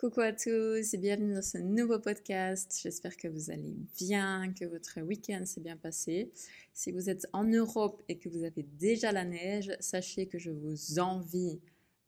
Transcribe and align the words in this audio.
Coucou 0.00 0.20
à 0.20 0.30
tous 0.32 0.94
et 0.94 0.96
bienvenue 0.96 1.34
dans 1.34 1.42
ce 1.42 1.58
nouveau 1.58 1.98
podcast. 1.98 2.78
J'espère 2.80 3.16
que 3.16 3.26
vous 3.26 3.50
allez 3.50 3.74
bien, 3.98 4.52
que 4.52 4.64
votre 4.64 5.00
week-end 5.00 5.44
s'est 5.44 5.60
bien 5.60 5.76
passé. 5.76 6.30
Si 6.72 6.92
vous 6.92 7.10
êtes 7.10 7.26
en 7.32 7.42
Europe 7.42 8.00
et 8.08 8.16
que 8.16 8.28
vous 8.28 8.44
avez 8.44 8.62
déjà 8.78 9.10
la 9.10 9.24
neige, 9.24 9.72
sachez 9.80 10.26
que 10.26 10.38
je 10.38 10.52
vous 10.52 11.00
envie 11.00 11.58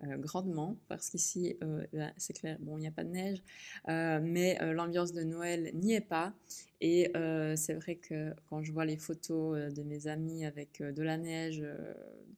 euh, 0.05 0.17
grandement 0.19 0.77
parce 0.87 1.11
qu'ici, 1.11 1.57
euh, 1.65 1.85
c'est 2.17 2.33
clair, 2.33 2.59
bon, 2.61 2.79
il 2.79 2.83
n'y 2.83 2.87
a 2.87 2.93
pas 2.93 3.03
de 3.03 3.11
neige, 3.11 3.43
euh, 3.89 4.21
mais 4.23 4.57
l'ambiance 4.73 5.13
de 5.13 5.25
Noël 5.25 5.73
n'y 5.75 5.95
est 5.95 6.01
pas. 6.01 6.33
Et 6.81 7.11
c'est 7.57 7.75
vrai 7.75 7.97
que 7.97 8.33
quand 8.49 8.63
je 8.63 8.71
vois 8.71 8.85
les 8.85 8.99
photos 8.99 9.75
de 9.75 9.83
mes 9.83 10.07
amis 10.07 10.47
avec 10.47 10.81
de 10.81 11.03
la 11.03 11.19
neige 11.19 11.67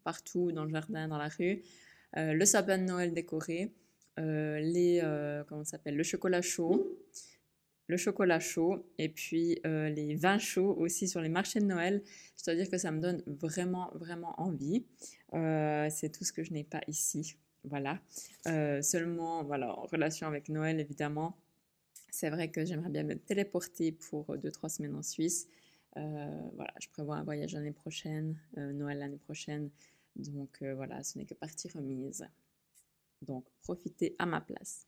partout, 0.03 0.51
dans 0.51 0.65
le 0.65 0.71
jardin, 0.71 1.09
dans 1.09 1.19
la 1.19 1.29
rue, 1.29 1.63
le 2.17 2.45
sapin 2.47 2.79
de 2.79 2.85
Noël 2.85 3.13
décoré, 3.13 3.71
les, 4.19 5.01
euh, 5.03 5.45
comment 5.45 5.65
s'appelle, 5.65 5.97
le 5.97 6.03
chocolat 6.03 6.43
chaud, 6.43 6.99
le 7.87 7.97
chocolat 7.97 8.41
chaud 8.41 8.87
et 8.99 9.09
puis 9.09 9.59
euh, 9.67 9.89
les 9.89 10.15
vins 10.15 10.39
chauds 10.39 10.75
aussi 10.79 11.09
sur 11.09 11.21
les 11.21 11.29
marchés 11.29 11.61
de 11.61 11.67
Noël. 11.67 12.03
Je 12.39 12.45
dois 12.45 12.55
dire 12.55 12.69
que 12.69 12.79
ça 12.79 12.91
me 12.91 13.01
donne 13.01 13.23
vraiment, 13.27 13.91
vraiment 13.95 14.41
envie. 14.41 14.85
c'est 15.33 16.11
tout 16.13 16.25
ce 16.25 16.33
que 16.33 16.43
je 16.43 16.53
n'ai 16.53 16.65
pas 16.65 16.81
ici. 16.89 17.37
Voilà. 17.65 18.01
seulement, 18.83 19.45
voilà, 19.45 19.79
en 19.79 19.87
relation 19.87 20.27
avec 20.27 20.49
Noël, 20.49 20.81
évidemment, 20.81 21.37
c'est 22.11 22.29
vrai 22.29 22.51
que 22.51 22.65
j'aimerais 22.65 22.91
bien 22.91 23.05
me 23.05 23.15
téléporter 23.15 23.93
pour 23.93 24.37
2-3 24.37 24.69
semaines 24.69 24.97
en 24.97 25.03
Suisse. 25.03 25.49
voilà, 25.95 26.75
je 26.81 26.89
prévois 26.89 27.17
un 27.17 27.25
voyage 27.25 27.53
l'année 27.53 27.73
prochaine, 27.73 28.37
Noël 28.57 28.99
l'année 28.99 29.21
prochaine. 29.25 29.71
Donc 30.17 30.63
voilà, 30.63 31.03
ce 31.03 31.19
n'est 31.19 31.25
que 31.25 31.35
partie 31.35 31.69
remise. 31.69 32.27
Donc, 33.23 33.45
profitez 33.63 34.15
à 34.19 34.27
ma 34.27 34.41
place. 34.41 34.87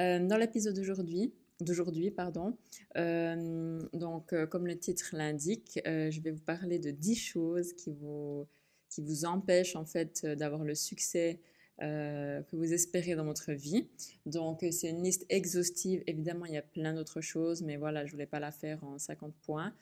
Euh, 0.00 0.26
dans 0.26 0.36
l'épisode 0.36 0.74
d'aujourd'hui, 0.74 1.32
d'aujourd'hui, 1.60 2.10
pardon. 2.10 2.56
Euh, 2.96 3.80
donc, 3.92 4.32
euh, 4.32 4.46
comme 4.46 4.66
le 4.66 4.78
titre 4.78 5.10
l'indique, 5.12 5.80
je 5.84 6.20
vais 6.20 6.30
vous 6.30 6.42
parler 6.42 6.78
de 6.78 6.90
10 6.90 7.14
choses 7.16 7.72
qui 7.74 7.92
vous, 7.92 8.46
qui 8.88 9.02
vous 9.02 9.24
empêchent 9.24 9.76
en 9.76 9.84
fait 9.84 10.26
d'avoir 10.26 10.64
le 10.64 10.74
succès 10.74 11.40
que 11.78 12.54
vous 12.54 12.72
espérez 12.72 13.16
dans 13.16 13.24
votre 13.24 13.50
vie. 13.50 13.88
Donc, 14.24 14.64
c'est 14.70 14.88
une 14.90 15.02
liste 15.02 15.26
exhaustive. 15.28 16.04
Évidemment, 16.06 16.46
il 16.46 16.52
y 16.52 16.56
a 16.56 16.62
plein 16.62 16.94
d'autres 16.94 17.20
choses, 17.20 17.62
mais 17.62 17.76
voilà, 17.76 18.06
je 18.06 18.12
voulais 18.12 18.26
pas 18.26 18.38
la 18.38 18.52
faire 18.52 18.84
en 18.84 18.98
50 19.00 19.34
points. 19.42 19.74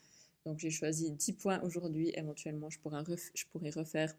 Donc, 0.43 0.57
j'ai 0.57 0.71
choisi 0.71 1.11
10 1.11 1.33
points 1.33 1.61
aujourd'hui. 1.61 2.11
Éventuellement, 2.15 2.71
je 2.71 2.79
pourrais, 2.79 3.03
je 3.35 3.45
pourrais 3.51 3.69
refaire 3.69 4.15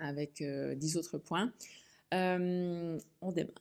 avec 0.00 0.42
10 0.42 0.96
autres 0.96 1.18
points. 1.18 1.52
Euh, 2.12 2.98
on 3.20 3.32
démarre. 3.32 3.54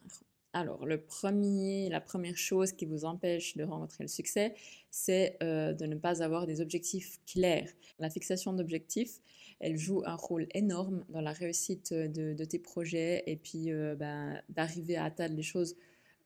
Alors, 0.53 0.85
le 0.85 0.99
premier, 0.99 1.87
la 1.89 2.01
première 2.01 2.37
chose 2.37 2.73
qui 2.73 2.85
vous 2.85 3.05
empêche 3.05 3.55
de 3.55 3.63
rencontrer 3.63 4.03
le 4.03 4.09
succès, 4.09 4.53
c'est 4.89 5.37
euh, 5.41 5.71
de 5.71 5.85
ne 5.85 5.95
pas 5.95 6.21
avoir 6.21 6.45
des 6.45 6.59
objectifs 6.59 7.19
clairs. 7.25 7.69
La 7.99 8.09
fixation 8.09 8.51
d'objectifs, 8.51 9.21
elle 9.61 9.77
joue 9.77 10.03
un 10.05 10.15
rôle 10.15 10.47
énorme 10.53 11.05
dans 11.07 11.21
la 11.21 11.31
réussite 11.31 11.93
de, 11.93 12.43
tes 12.43 12.59
projets 12.59 13.23
et 13.27 13.37
puis 13.37 13.71
euh, 13.71 13.95
ben, 13.95 14.41
d'arriver 14.49 14.97
à 14.97 15.05
atteindre 15.05 15.35
les 15.35 15.43
choses 15.43 15.75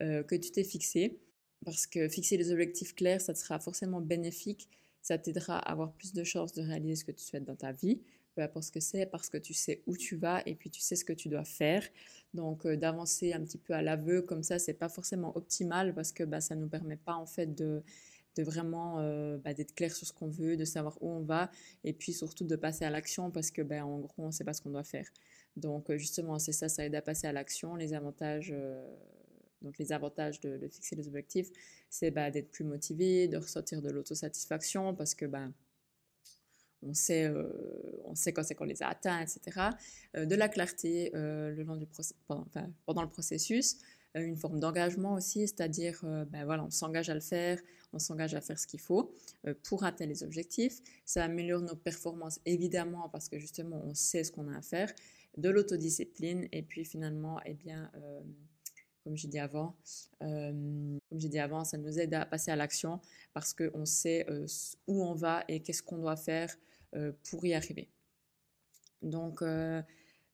que 0.00 0.34
tu 0.34 0.50
t'es 0.50 0.64
fixées. 0.64 1.20
Parce 1.64 1.86
que 1.86 2.06
fixer 2.08 2.36
des 2.36 2.52
objectifs 2.52 2.94
clairs, 2.94 3.20
ça 3.22 3.32
te 3.32 3.38
sera 3.38 3.58
forcément 3.58 4.02
bénéfique. 4.02 4.68
Ça 5.00 5.16
t'aidera 5.16 5.58
à 5.58 5.72
avoir 5.72 5.92
plus 5.92 6.12
de 6.12 6.22
chances 6.22 6.52
de 6.52 6.60
réaliser 6.60 6.96
ce 6.96 7.04
que 7.04 7.12
tu 7.12 7.24
souhaites 7.24 7.44
dans 7.44 7.56
ta 7.56 7.72
vie 7.72 8.00
peu 8.36 8.42
importe 8.42 8.66
ce 8.66 8.72
que 8.72 8.80
c'est, 8.80 9.06
parce 9.06 9.28
que 9.30 9.38
tu 9.38 9.54
sais 9.54 9.82
où 9.86 9.96
tu 9.96 10.16
vas 10.16 10.42
et 10.46 10.54
puis 10.54 10.70
tu 10.70 10.80
sais 10.80 10.94
ce 10.94 11.04
que 11.04 11.14
tu 11.14 11.28
dois 11.28 11.44
faire. 11.44 11.82
Donc 12.34 12.66
euh, 12.66 12.76
d'avancer 12.76 13.32
un 13.32 13.40
petit 13.40 13.58
peu 13.58 13.72
à 13.72 13.82
l'aveu 13.82 14.22
comme 14.22 14.42
ça, 14.42 14.58
c'est 14.58 14.74
pas 14.74 14.90
forcément 14.90 15.36
optimal 15.36 15.94
parce 15.94 16.12
que 16.12 16.22
bah, 16.22 16.40
ça 16.40 16.54
nous 16.54 16.68
permet 16.68 16.96
pas 16.96 17.14
en 17.14 17.26
fait 17.26 17.54
de, 17.54 17.82
de 18.36 18.42
vraiment 18.42 19.00
euh, 19.00 19.38
bah, 19.38 19.54
d'être 19.54 19.74
clair 19.74 19.92
sur 19.94 20.06
ce 20.06 20.12
qu'on 20.12 20.28
veut, 20.28 20.56
de 20.56 20.66
savoir 20.66 20.98
où 21.02 21.10
on 21.10 21.22
va 21.22 21.50
et 21.82 21.94
puis 21.94 22.12
surtout 22.12 22.44
de 22.44 22.56
passer 22.56 22.84
à 22.84 22.90
l'action 22.90 23.30
parce 23.30 23.50
que 23.50 23.62
ben 23.62 23.82
en 23.82 23.98
gros 24.00 24.12
on 24.18 24.30
sait 24.30 24.44
pas 24.44 24.52
ce 24.52 24.60
qu'on 24.60 24.70
doit 24.70 24.84
faire. 24.84 25.08
Donc 25.56 25.90
euh, 25.90 25.96
justement 25.96 26.38
c'est 26.38 26.52
ça, 26.52 26.68
ça 26.68 26.84
aide 26.84 26.94
à 26.94 27.02
passer 27.02 27.26
à 27.26 27.32
l'action. 27.32 27.74
Les 27.74 27.94
avantages 27.94 28.54
donc 29.62 29.78
les 29.78 29.92
avantages 29.92 30.40
de, 30.40 30.68
fixer 30.68 30.94
les 30.94 31.08
objectifs, 31.08 31.48
c'est 31.88 32.10
bah, 32.10 32.30
d'être 32.30 32.50
plus 32.50 32.64
motivé, 32.64 33.26
de 33.26 33.38
ressortir 33.38 33.80
de 33.82 33.90
l'autosatisfaction 33.90 34.94
parce 34.94 35.14
que 35.14 35.24
bah, 35.24 35.48
on 36.82 36.94
sait, 36.94 37.24
euh, 37.24 37.48
on 38.04 38.14
sait 38.14 38.32
quand 38.32 38.42
c'est 38.42 38.54
qu'on 38.54 38.64
les 38.64 38.82
a 38.82 38.88
atteints, 38.88 39.20
etc. 39.20 39.70
Euh, 40.16 40.26
de 40.26 40.34
la 40.34 40.48
clarté 40.48 41.10
euh, 41.14 41.50
le 41.50 41.62
long 41.62 41.76
du 41.76 41.86
pendant, 42.26 42.46
pendant, 42.84 43.02
le 43.02 43.08
processus, 43.08 43.78
une 44.14 44.36
forme 44.36 44.60
d'engagement 44.60 45.14
aussi, 45.14 45.40
c'est-à-dire, 45.40 46.00
ben 46.02 46.46
voilà, 46.46 46.64
on 46.64 46.70
s'engage 46.70 47.10
à 47.10 47.14
le 47.14 47.20
faire, 47.20 47.60
on 47.92 47.98
s'engage 47.98 48.34
à 48.34 48.40
faire 48.40 48.58
ce 48.58 48.66
qu'il 48.66 48.80
faut 48.80 49.12
pour 49.64 49.84
atteindre 49.84 50.10
les 50.10 50.22
objectifs. 50.22 50.80
Ça 51.04 51.22
améliore 51.22 51.60
nos 51.60 51.76
performances, 51.76 52.40
évidemment, 52.46 53.10
parce 53.10 53.28
que 53.28 53.38
justement, 53.38 53.78
on 53.84 53.92
sait 53.92 54.24
ce 54.24 54.32
qu'on 54.32 54.48
a 54.48 54.56
à 54.56 54.62
faire. 54.62 54.90
De 55.36 55.50
l'autodiscipline, 55.50 56.48
et 56.50 56.62
puis 56.62 56.86
finalement, 56.86 57.38
eh 57.44 57.52
bien, 57.52 57.90
comme 59.06 59.16
j'ai 59.16 59.28
dit 59.28 59.38
avant. 59.38 59.76
comme 60.18 60.98
j'ai 61.12 61.28
dit 61.28 61.38
avant, 61.38 61.62
ça 61.62 61.78
nous 61.78 61.96
aide 62.00 62.12
à 62.12 62.26
passer 62.26 62.50
à 62.50 62.56
l'action 62.56 63.00
parce 63.34 63.54
qu'on 63.54 63.86
sait 63.86 64.26
où 64.88 65.04
on 65.04 65.14
va 65.14 65.44
et 65.46 65.60
qu'est-ce 65.60 65.84
qu'on 65.84 65.98
doit 65.98 66.16
faire 66.16 66.52
pour 67.30 67.46
y 67.46 67.54
arriver. 67.54 67.88
Donc 69.02 69.44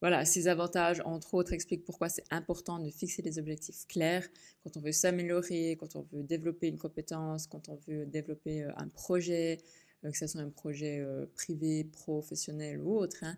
voilà, 0.00 0.24
ces 0.24 0.48
avantages, 0.48 1.02
entre 1.04 1.34
autres, 1.34 1.52
expliquent 1.52 1.84
pourquoi 1.84 2.08
c'est 2.08 2.24
important 2.30 2.78
de 2.78 2.88
fixer 2.88 3.20
des 3.20 3.38
objectifs 3.38 3.86
clairs 3.88 4.26
quand 4.64 4.74
on 4.78 4.80
veut 4.80 4.92
s'améliorer, 4.92 5.76
quand 5.78 5.94
on 5.94 6.06
veut 6.10 6.22
développer 6.22 6.68
une 6.68 6.78
compétence, 6.78 7.46
quand 7.46 7.68
on 7.68 7.78
veut 7.86 8.06
développer 8.06 8.62
un 8.78 8.88
projet, 8.88 9.58
que 10.02 10.16
ce 10.16 10.26
soit 10.26 10.40
un 10.40 10.48
projet 10.48 11.06
privé, 11.34 11.84
professionnel 11.84 12.80
ou 12.80 12.96
autre. 12.96 13.22
Hein. 13.22 13.36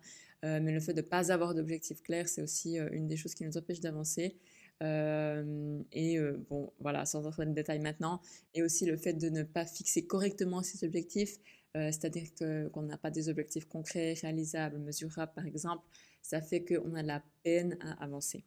mais 0.61 0.71
le 0.71 0.79
fait 0.79 0.93
de 0.93 1.01
ne 1.01 1.05
pas 1.05 1.33
avoir 1.33 1.53
d'objectifs 1.53 2.01
clairs, 2.01 2.29
c'est 2.29 2.41
aussi 2.41 2.77
une 2.77 3.09
des 3.09 3.17
choses 3.17 3.35
qui 3.35 3.43
nous 3.43 3.57
empêche 3.57 3.81
d'avancer. 3.81 4.37
Euh, 4.83 5.81
et 5.91 6.19
euh, 6.19 6.37
bon, 6.49 6.73
voilà, 6.79 7.05
sans 7.05 7.25
entrer 7.25 7.43
dans 7.43 7.49
le 7.49 7.55
détail 7.55 7.79
maintenant. 7.79 8.21
Et 8.53 8.63
aussi 8.63 8.85
le 8.85 8.97
fait 8.97 9.13
de 9.13 9.29
ne 9.29 9.43
pas 9.43 9.65
fixer 9.65 10.05
correctement 10.05 10.63
ses 10.63 10.85
objectifs, 10.85 11.37
euh, 11.77 11.91
c'est-à-dire 11.91 12.27
qu'on 12.37 12.81
n'a 12.83 12.97
pas 12.97 13.11
des 13.11 13.29
objectifs 13.29 13.65
concrets, 13.65 14.13
réalisables, 14.21 14.77
mesurables 14.79 15.33
par 15.33 15.45
exemple, 15.45 15.85
ça 16.21 16.41
fait 16.41 16.63
qu'on 16.63 16.93
a 16.95 17.03
la 17.03 17.23
peine 17.43 17.77
à 17.81 18.03
avancer. 18.03 18.43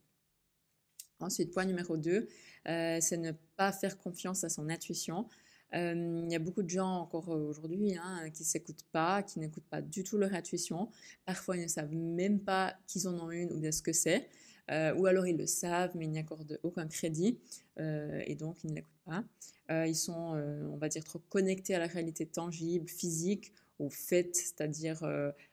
Ensuite, 1.21 1.53
point 1.53 1.65
numéro 1.65 1.97
2, 1.97 2.29
c'est 2.65 3.17
ne 3.17 3.33
pas 3.57 3.73
faire 3.73 3.99
confiance 3.99 4.45
à 4.45 4.49
son 4.49 4.69
intuition. 4.69 5.27
Il 5.73 6.29
y 6.31 6.35
a 6.37 6.39
beaucoup 6.39 6.63
de 6.63 6.69
gens 6.71 7.01
encore 7.01 7.29
aujourd'hui 7.29 7.97
hein, 7.97 8.31
qui 8.31 8.43
ne 8.43 8.47
s'écoutent 8.47 8.87
pas, 8.93 9.25
qui 9.25 9.41
n'écoutent 9.41 9.69
pas 9.69 9.83
du 9.83 10.05
tout 10.05 10.17
leur 10.17 10.33
intuition. 10.33 10.91
Parfois, 11.25 11.57
ils 11.57 11.65
ne 11.65 11.69
savent 11.69 11.93
même 11.93 12.39
pas 12.39 12.77
qu'ils 12.87 13.09
en 13.09 13.19
ont 13.19 13.33
une 13.33 13.53
ou 13.53 13.59
de 13.59 13.73
ce 13.73 13.83
que 13.83 13.93
c'est. 13.93 14.29
Euh, 14.71 14.95
ou 14.95 15.07
alors 15.07 15.27
ils 15.27 15.37
le 15.37 15.47
savent, 15.47 15.93
mais 15.95 16.05
ils 16.05 16.11
n'y 16.11 16.19
accordent 16.19 16.59
aucun 16.63 16.87
crédit, 16.87 17.39
euh, 17.81 18.23
et 18.27 18.35
donc 18.35 18.63
ils 18.65 18.71
ne 18.71 18.77
l'écoutent 18.77 19.05
pas. 19.05 19.25
Euh, 19.71 19.87
ils 19.87 19.97
sont, 19.97 20.13
on 20.13 20.77
va 20.77 20.89
dire, 20.89 21.05
trop 21.05 21.21
connectés 21.29 21.75
à 21.75 21.79
la 21.79 21.87
réalité 21.87 22.27
tangible, 22.27 22.89
physique, 22.89 23.53
au 23.79 23.91
fait, 23.91 24.35
c'est-à-dire 24.35 25.05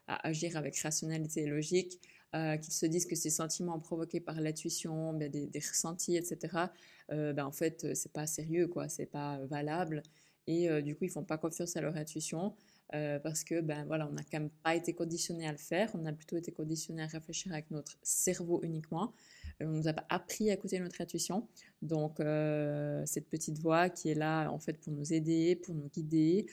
à 0.08 0.28
agir 0.28 0.58
avec 0.58 0.78
rationalité 0.80 1.42
et 1.44 1.48
logique, 1.48 2.00
qu'ils 2.34 2.74
se 2.74 2.86
disent 2.86 3.06
que 3.06 3.16
ces 3.16 3.30
sentiments 3.30 3.80
provoqués 3.80 4.20
par 4.20 4.42
l'intuition, 4.42 5.14
ben, 5.14 5.30
des, 5.30 5.50
ressentis, 5.60 6.18
etc., 6.18 6.68
ben, 7.10 7.46
en 7.46 7.52
fait, 7.52 7.94
c'est 7.94 8.12
pas 8.12 8.26
sérieux, 8.26 8.68
quoi, 8.68 8.90
c'est 8.90 9.06
pas 9.06 9.40
valable, 9.46 10.02
et 10.48 10.82
du 10.82 10.96
coup, 10.96 11.04
ils 11.04 11.12
font 11.12 11.24
pas 11.24 11.38
confiance 11.38 11.76
à 11.76 11.82
leur 11.82 11.96
intuition. 11.98 12.56
Euh, 12.94 13.20
parce 13.20 13.44
que 13.44 13.62
ben 13.62 13.84
voilà, 13.86 14.08
on 14.08 14.12
n'a 14.12 14.22
quand 14.24 14.40
même 14.40 14.52
pas 14.64 14.76
été 14.76 14.94
conditionné 14.94 15.48
à 15.48 15.52
le 15.52 15.58
faire, 15.58 15.90
on 15.96 16.06
a 16.06 16.14
plutôt 16.14 16.38
été 16.38 16.52
conditionné 16.52 17.02
à 17.02 17.08
réfléchir 17.08 17.52
avec 17.52 17.72
notre 17.72 17.98
cerveau 18.04 18.62
uniquement. 18.64 19.14
Euh, 19.62 19.66
on 19.66 19.72
nous 19.72 19.88
a 19.88 19.94
pas 19.94 20.06
appris 20.10 20.52
à 20.52 20.54
écouter 20.54 20.80
notre 20.80 21.02
intuition. 21.02 21.48
Donc 21.82 22.20
euh, 22.20 23.04
cette 23.06 23.28
petite 23.28 23.58
voix 23.60 23.90
qui 23.90 24.10
est 24.10 24.16
là 24.16 24.50
en 24.50 24.60
fait 24.60 24.80
pour 24.80 24.94
nous 24.94 25.14
aider, 25.14 25.56
pour 25.56 25.74
nous 25.74 25.90
guider, 25.90 26.46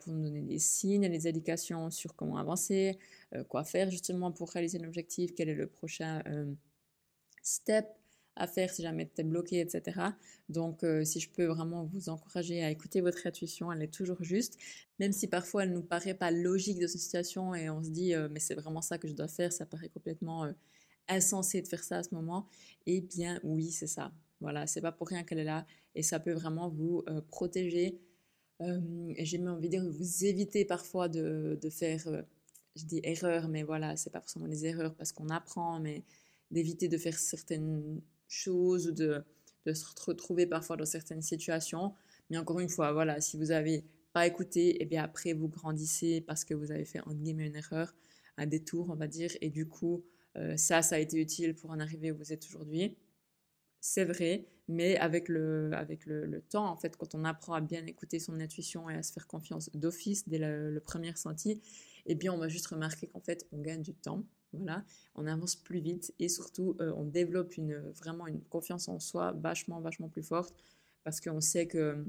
pour 0.00 0.12
nous 0.12 0.24
donner 0.24 0.42
des 0.42 0.58
signes 0.58 1.04
et 1.04 1.08
des 1.08 1.28
indications 1.28 1.88
sur 1.90 2.14
comment 2.16 2.36
avancer, 2.36 2.98
quoi 3.48 3.64
faire 3.64 3.90
justement 3.90 4.32
pour 4.32 4.50
réaliser 4.50 4.78
l'objectif, 4.78 5.34
quel 5.34 5.48
est 5.48 5.54
le 5.54 5.68
prochain 5.68 6.22
step 7.42 7.86
à 8.36 8.46
faire 8.46 8.70
si 8.70 8.82
jamais 8.82 9.10
tu 9.14 9.20
es 9.20 9.24
bloqué, 9.24 9.60
etc. 9.60 10.00
Donc, 10.48 10.84
euh, 10.84 11.04
si 11.04 11.20
je 11.20 11.30
peux 11.30 11.44
vraiment 11.44 11.84
vous 11.84 12.08
encourager 12.08 12.62
à 12.62 12.70
écouter 12.70 13.00
votre 13.00 13.26
intuition, 13.26 13.70
elle 13.72 13.82
est 13.82 13.92
toujours 13.92 14.22
juste, 14.22 14.58
même 14.98 15.12
si 15.12 15.28
parfois 15.28 15.64
elle 15.64 15.72
nous 15.72 15.82
paraît 15.82 16.14
pas 16.14 16.30
logique 16.30 16.78
de 16.78 16.86
cette 16.86 17.00
situation 17.00 17.54
et 17.54 17.68
on 17.70 17.82
se 17.82 17.90
dit, 17.90 18.14
euh, 18.14 18.28
mais 18.30 18.40
c'est 18.40 18.54
vraiment 18.54 18.82
ça 18.82 18.98
que 18.98 19.08
je 19.08 19.12
dois 19.12 19.28
faire, 19.28 19.52
ça 19.52 19.66
paraît 19.66 19.88
complètement 19.88 20.44
euh, 20.44 20.52
insensé 21.08 21.62
de 21.62 21.68
faire 21.68 21.84
ça 21.84 21.98
à 21.98 22.02
ce 22.02 22.14
moment. 22.14 22.46
Eh 22.86 23.00
bien, 23.00 23.40
oui, 23.44 23.70
c'est 23.70 23.86
ça. 23.86 24.12
Voilà, 24.40 24.66
c'est 24.66 24.80
pas 24.80 24.92
pour 24.92 25.08
rien 25.08 25.24
qu'elle 25.24 25.38
est 25.38 25.44
là 25.44 25.66
et 25.94 26.02
ça 26.02 26.18
peut 26.18 26.32
vraiment 26.32 26.68
vous 26.68 27.04
protéger. 27.28 28.00
j'ai 28.60 29.38
même 29.38 29.54
envie 29.54 29.68
de 29.68 29.76
dire, 29.76 29.84
vous 29.88 30.24
éviter 30.24 30.64
parfois 30.64 31.08
de, 31.08 31.58
de 31.60 31.70
faire, 31.70 32.24
je 32.74 32.84
dis 32.84 33.00
erreur, 33.04 33.48
mais 33.48 33.62
voilà, 33.62 33.96
c'est 33.96 34.10
pas 34.10 34.20
forcément 34.20 34.48
des 34.48 34.66
erreurs 34.66 34.94
parce 34.96 35.12
qu'on 35.12 35.28
apprend, 35.28 35.78
mais 35.80 36.02
d'éviter 36.50 36.88
de 36.88 36.98
faire 36.98 37.18
certaines 37.18 38.00
choses, 38.32 38.86
de, 38.86 39.24
de 39.66 39.72
se 39.72 39.84
retrouver 40.06 40.46
parfois 40.46 40.76
dans 40.76 40.86
certaines 40.86 41.22
situations. 41.22 41.94
Mais 42.30 42.38
encore 42.38 42.60
une 42.60 42.68
fois, 42.68 42.92
voilà, 42.92 43.20
si 43.20 43.36
vous 43.36 43.50
avez 43.50 43.84
pas 44.12 44.26
écouté, 44.26 44.70
et 44.70 44.82
eh 44.82 44.84
bien 44.84 45.02
après 45.02 45.32
vous 45.32 45.48
grandissez 45.48 46.20
parce 46.20 46.44
que 46.44 46.54
vous 46.54 46.70
avez 46.70 46.84
fait 46.84 47.00
en 47.06 47.14
guillemets 47.14 47.46
une 47.46 47.56
erreur, 47.56 47.94
un 48.36 48.46
détour, 48.46 48.90
on 48.90 48.96
va 48.96 49.06
dire, 49.06 49.30
et 49.40 49.50
du 49.50 49.66
coup, 49.66 50.04
euh, 50.36 50.56
ça, 50.56 50.82
ça 50.82 50.96
a 50.96 50.98
été 50.98 51.18
utile 51.20 51.54
pour 51.54 51.70
en 51.70 51.80
arriver 51.80 52.10
où 52.12 52.16
vous 52.16 52.32
êtes 52.32 52.46
aujourd'hui. 52.46 52.96
C'est 53.80 54.04
vrai, 54.04 54.46
mais 54.68 54.96
avec 54.96 55.28
le, 55.28 55.70
avec 55.74 56.06
le, 56.06 56.40
temps, 56.42 56.66
en 56.66 56.76
fait, 56.76 56.96
quand 56.96 57.14
on 57.14 57.24
apprend 57.24 57.54
à 57.54 57.60
bien 57.60 57.84
écouter 57.86 58.20
son 58.20 58.38
intuition 58.40 58.88
et 58.88 58.94
à 58.94 59.02
se 59.02 59.12
faire 59.12 59.26
confiance 59.26 59.70
d'office 59.74 60.28
dès 60.28 60.38
le, 60.38 60.80
premier 60.80 61.10
ressenti, 61.10 61.60
eh 62.06 62.14
bien, 62.14 62.32
on 62.32 62.38
va 62.38 62.48
juste 62.48 62.68
remarquer 62.68 63.08
qu'en 63.08 63.20
fait, 63.20 63.46
on 63.52 63.60
gagne 63.60 63.82
du 63.82 63.94
temps. 63.94 64.24
Voilà, 64.52 64.84
on 65.14 65.26
avance 65.26 65.56
plus 65.56 65.80
vite 65.80 66.14
et 66.18 66.28
surtout, 66.28 66.76
euh, 66.80 66.92
on 66.96 67.04
développe 67.04 67.56
une, 67.56 67.78
vraiment 67.96 68.26
une 68.26 68.42
confiance 68.42 68.88
en 68.88 68.98
soi 68.98 69.32
vachement, 69.32 69.80
vachement 69.80 70.08
plus 70.08 70.22
forte 70.22 70.54
parce 71.04 71.20
qu'on 71.20 71.40
sait 71.40 71.66
que 71.66 72.04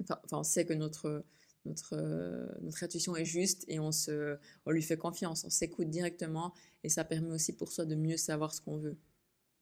enfin, 0.00 0.18
on 0.32 0.44
sait 0.44 0.64
que 0.64 0.72
notre, 0.72 1.24
notre, 1.64 1.94
euh, 1.94 2.46
notre 2.62 2.84
intuition 2.84 3.16
est 3.16 3.24
juste 3.24 3.64
et 3.66 3.80
on, 3.80 3.90
se, 3.90 4.38
on 4.66 4.70
lui 4.70 4.82
fait 4.82 4.96
confiance, 4.96 5.44
on 5.44 5.50
s'écoute 5.50 5.90
directement 5.90 6.54
et 6.84 6.88
ça 6.88 7.04
permet 7.04 7.32
aussi 7.32 7.52
pour 7.52 7.72
soi 7.72 7.86
de 7.86 7.96
mieux 7.96 8.16
savoir 8.16 8.54
ce 8.54 8.60
qu'on 8.60 8.76
veut. 8.76 8.96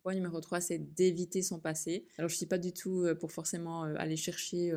Point 0.02 0.14
numéro 0.14 0.38
3, 0.40 0.60
c'est 0.60 0.78
d'éviter 0.78 1.42
son 1.42 1.60
passé. 1.60 2.04
Alors 2.18 2.28
je 2.28 2.34
ne 2.34 2.38
suis 2.38 2.46
pas 2.46 2.58
du 2.58 2.74
tout 2.74 3.04
euh, 3.04 3.14
pour 3.14 3.32
forcément 3.32 3.84
aller 3.84 4.16
chercher 4.16 4.72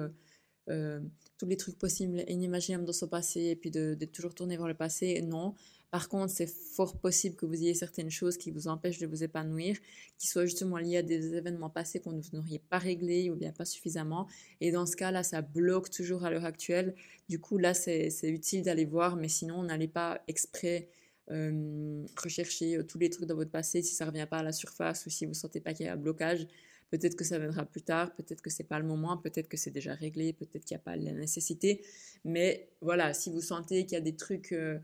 tous 1.38 1.45
les 1.45 1.57
trucs 1.57 1.77
possibles 1.77 2.21
et 2.21 2.33
inimaginables 2.33 2.85
dans 2.85 2.93
son 2.93 3.07
passé 3.07 3.41
et 3.41 3.55
puis 3.55 3.69
de 3.69 3.93
toujours 4.05 4.33
tourner 4.33 4.57
vers 4.57 4.67
le 4.67 4.73
passé. 4.73 5.21
Non, 5.21 5.53
par 5.91 6.09
contre, 6.09 6.33
c'est 6.33 6.49
fort 6.49 6.97
possible 6.97 7.35
que 7.35 7.45
vous 7.45 7.55
ayez 7.55 7.73
certaines 7.73 8.09
choses 8.09 8.37
qui 8.37 8.51
vous 8.51 8.67
empêchent 8.67 8.99
de 8.99 9.07
vous 9.07 9.23
épanouir, 9.23 9.77
qui 10.17 10.27
soient 10.27 10.45
justement 10.45 10.77
liées 10.77 10.97
à 10.97 11.01
des 11.03 11.35
événements 11.35 11.69
passés 11.69 11.99
qu'on 11.99 12.19
vous 12.19 12.29
n'auriez 12.33 12.59
pas 12.59 12.79
réglés 12.79 13.29
ou 13.29 13.35
bien 13.35 13.51
pas 13.51 13.65
suffisamment. 13.65 14.27
Et 14.61 14.71
dans 14.71 14.85
ce 14.85 14.95
cas-là, 14.95 15.23
ça 15.23 15.41
bloque 15.41 15.89
toujours 15.89 16.25
à 16.25 16.29
l'heure 16.29 16.45
actuelle. 16.45 16.95
Du 17.29 17.39
coup, 17.39 17.57
là, 17.57 17.73
c'est 17.73 18.11
utile 18.23 18.63
d'aller 18.63 18.85
voir, 18.85 19.15
mais 19.15 19.29
sinon, 19.29 19.63
n'allez 19.63 19.87
pas 19.87 20.21
exprès 20.27 20.89
euh, 21.31 22.05
rechercher 22.21 22.77
euh, 22.77 22.83
tous 22.83 22.99
les 22.99 23.09
trucs 23.09 23.27
dans 23.27 23.35
votre 23.35 23.49
passé 23.49 23.81
si 23.81 23.95
ça 23.95 24.05
revient 24.05 24.27
pas 24.29 24.38
à 24.38 24.43
la 24.43 24.51
surface 24.51 25.07
ou 25.07 25.09
si 25.09 25.25
vous 25.25 25.33
sentez 25.33 25.59
pas 25.59 25.73
qu'il 25.73 25.88
y 25.88 25.89
a 25.89 25.93
un 25.93 25.97
blocage. 25.97 26.45
Peut-être 26.91 27.15
que 27.15 27.23
ça 27.23 27.39
viendra 27.39 27.65
plus 27.65 27.81
tard, 27.81 28.13
peut-être 28.15 28.41
que 28.41 28.51
c'est 28.51 28.63
pas 28.63 28.79
le 28.79 28.85
moment, 28.85 29.17
peut-être 29.17 29.47
que 29.47 29.57
c'est 29.57 29.71
déjà 29.71 29.95
réglé, 29.95 30.33
peut-être 30.33 30.63
qu'il 30.63 30.75
n'y 30.75 30.81
a 30.81 30.83
pas 30.83 30.95
la 30.95 31.13
nécessité. 31.13 31.81
Mais 32.23 32.69
voilà, 32.81 33.13
si 33.13 33.31
vous 33.31 33.41
sentez 33.41 33.85
qu'il 33.85 33.93
y 33.93 33.97
a 33.97 34.01
des 34.01 34.15
trucs 34.15 34.51
euh, 34.51 34.77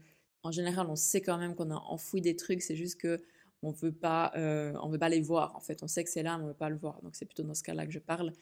en 0.44 0.52
général, 0.52 0.88
on 0.90 0.96
sait 0.96 1.22
quand 1.22 1.38
même 1.38 1.56
qu'on 1.56 1.72
a 1.72 1.76
enfoui 1.76 2.22
des 2.22 2.36
trucs, 2.36 2.62
c'est 2.62 2.76
juste 2.76 3.00
que 3.00 3.20
on 3.64 3.72
veut 3.72 3.92
pas, 3.92 4.32
euh, 4.36 4.74
on 4.82 4.90
veut 4.90 4.98
pas 4.98 5.10
les 5.10 5.22
voir. 5.22 5.56
En 5.56 5.60
fait, 5.60 5.84
on 5.84 5.88
sait 5.88 6.04
que 6.04 6.10
c'est 6.10 6.24
là, 6.24 6.38
mais 6.38 6.46
on 6.46 6.48
veut 6.48 6.54
pas 6.54 6.70
le 6.70 6.78
voir. 6.78 7.02
Donc 7.04 7.16
c'est 7.16 7.26
plutôt 7.26 7.44
dans 7.44 7.54
ce 7.54 7.64
cas-là 7.64 7.86
que 7.86 7.92
je 7.92 8.00
parle, 8.00 8.34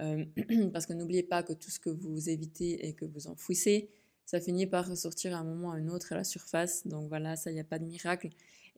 euh, 0.00 0.24
parce 0.72 0.86
que 0.86 0.92
n'oubliez 0.92 1.22
pas 1.22 1.42
que 1.42 1.52
tout 1.52 1.70
ce 1.70 1.80
que 1.80 1.90
vous 1.90 2.28
évitez 2.28 2.86
et 2.86 2.92
que 2.92 3.04
vous 3.04 3.26
enfouissez, 3.26 3.88
ça 4.26 4.40
finit 4.40 4.66
par 4.66 4.88
ressortir 4.88 5.34
à 5.34 5.38
un 5.38 5.44
moment 5.44 5.68
ou 5.68 5.72
à 5.72 5.74
un 5.74 5.88
autre 5.88 6.12
à 6.12 6.16
la 6.16 6.24
surface. 6.24 6.86
Donc 6.86 7.08
voilà, 7.08 7.36
ça, 7.36 7.50
il 7.50 7.54
n'y 7.54 7.60
a 7.60 7.64
pas 7.64 7.78
de 7.78 7.84
miracle. 7.84 8.28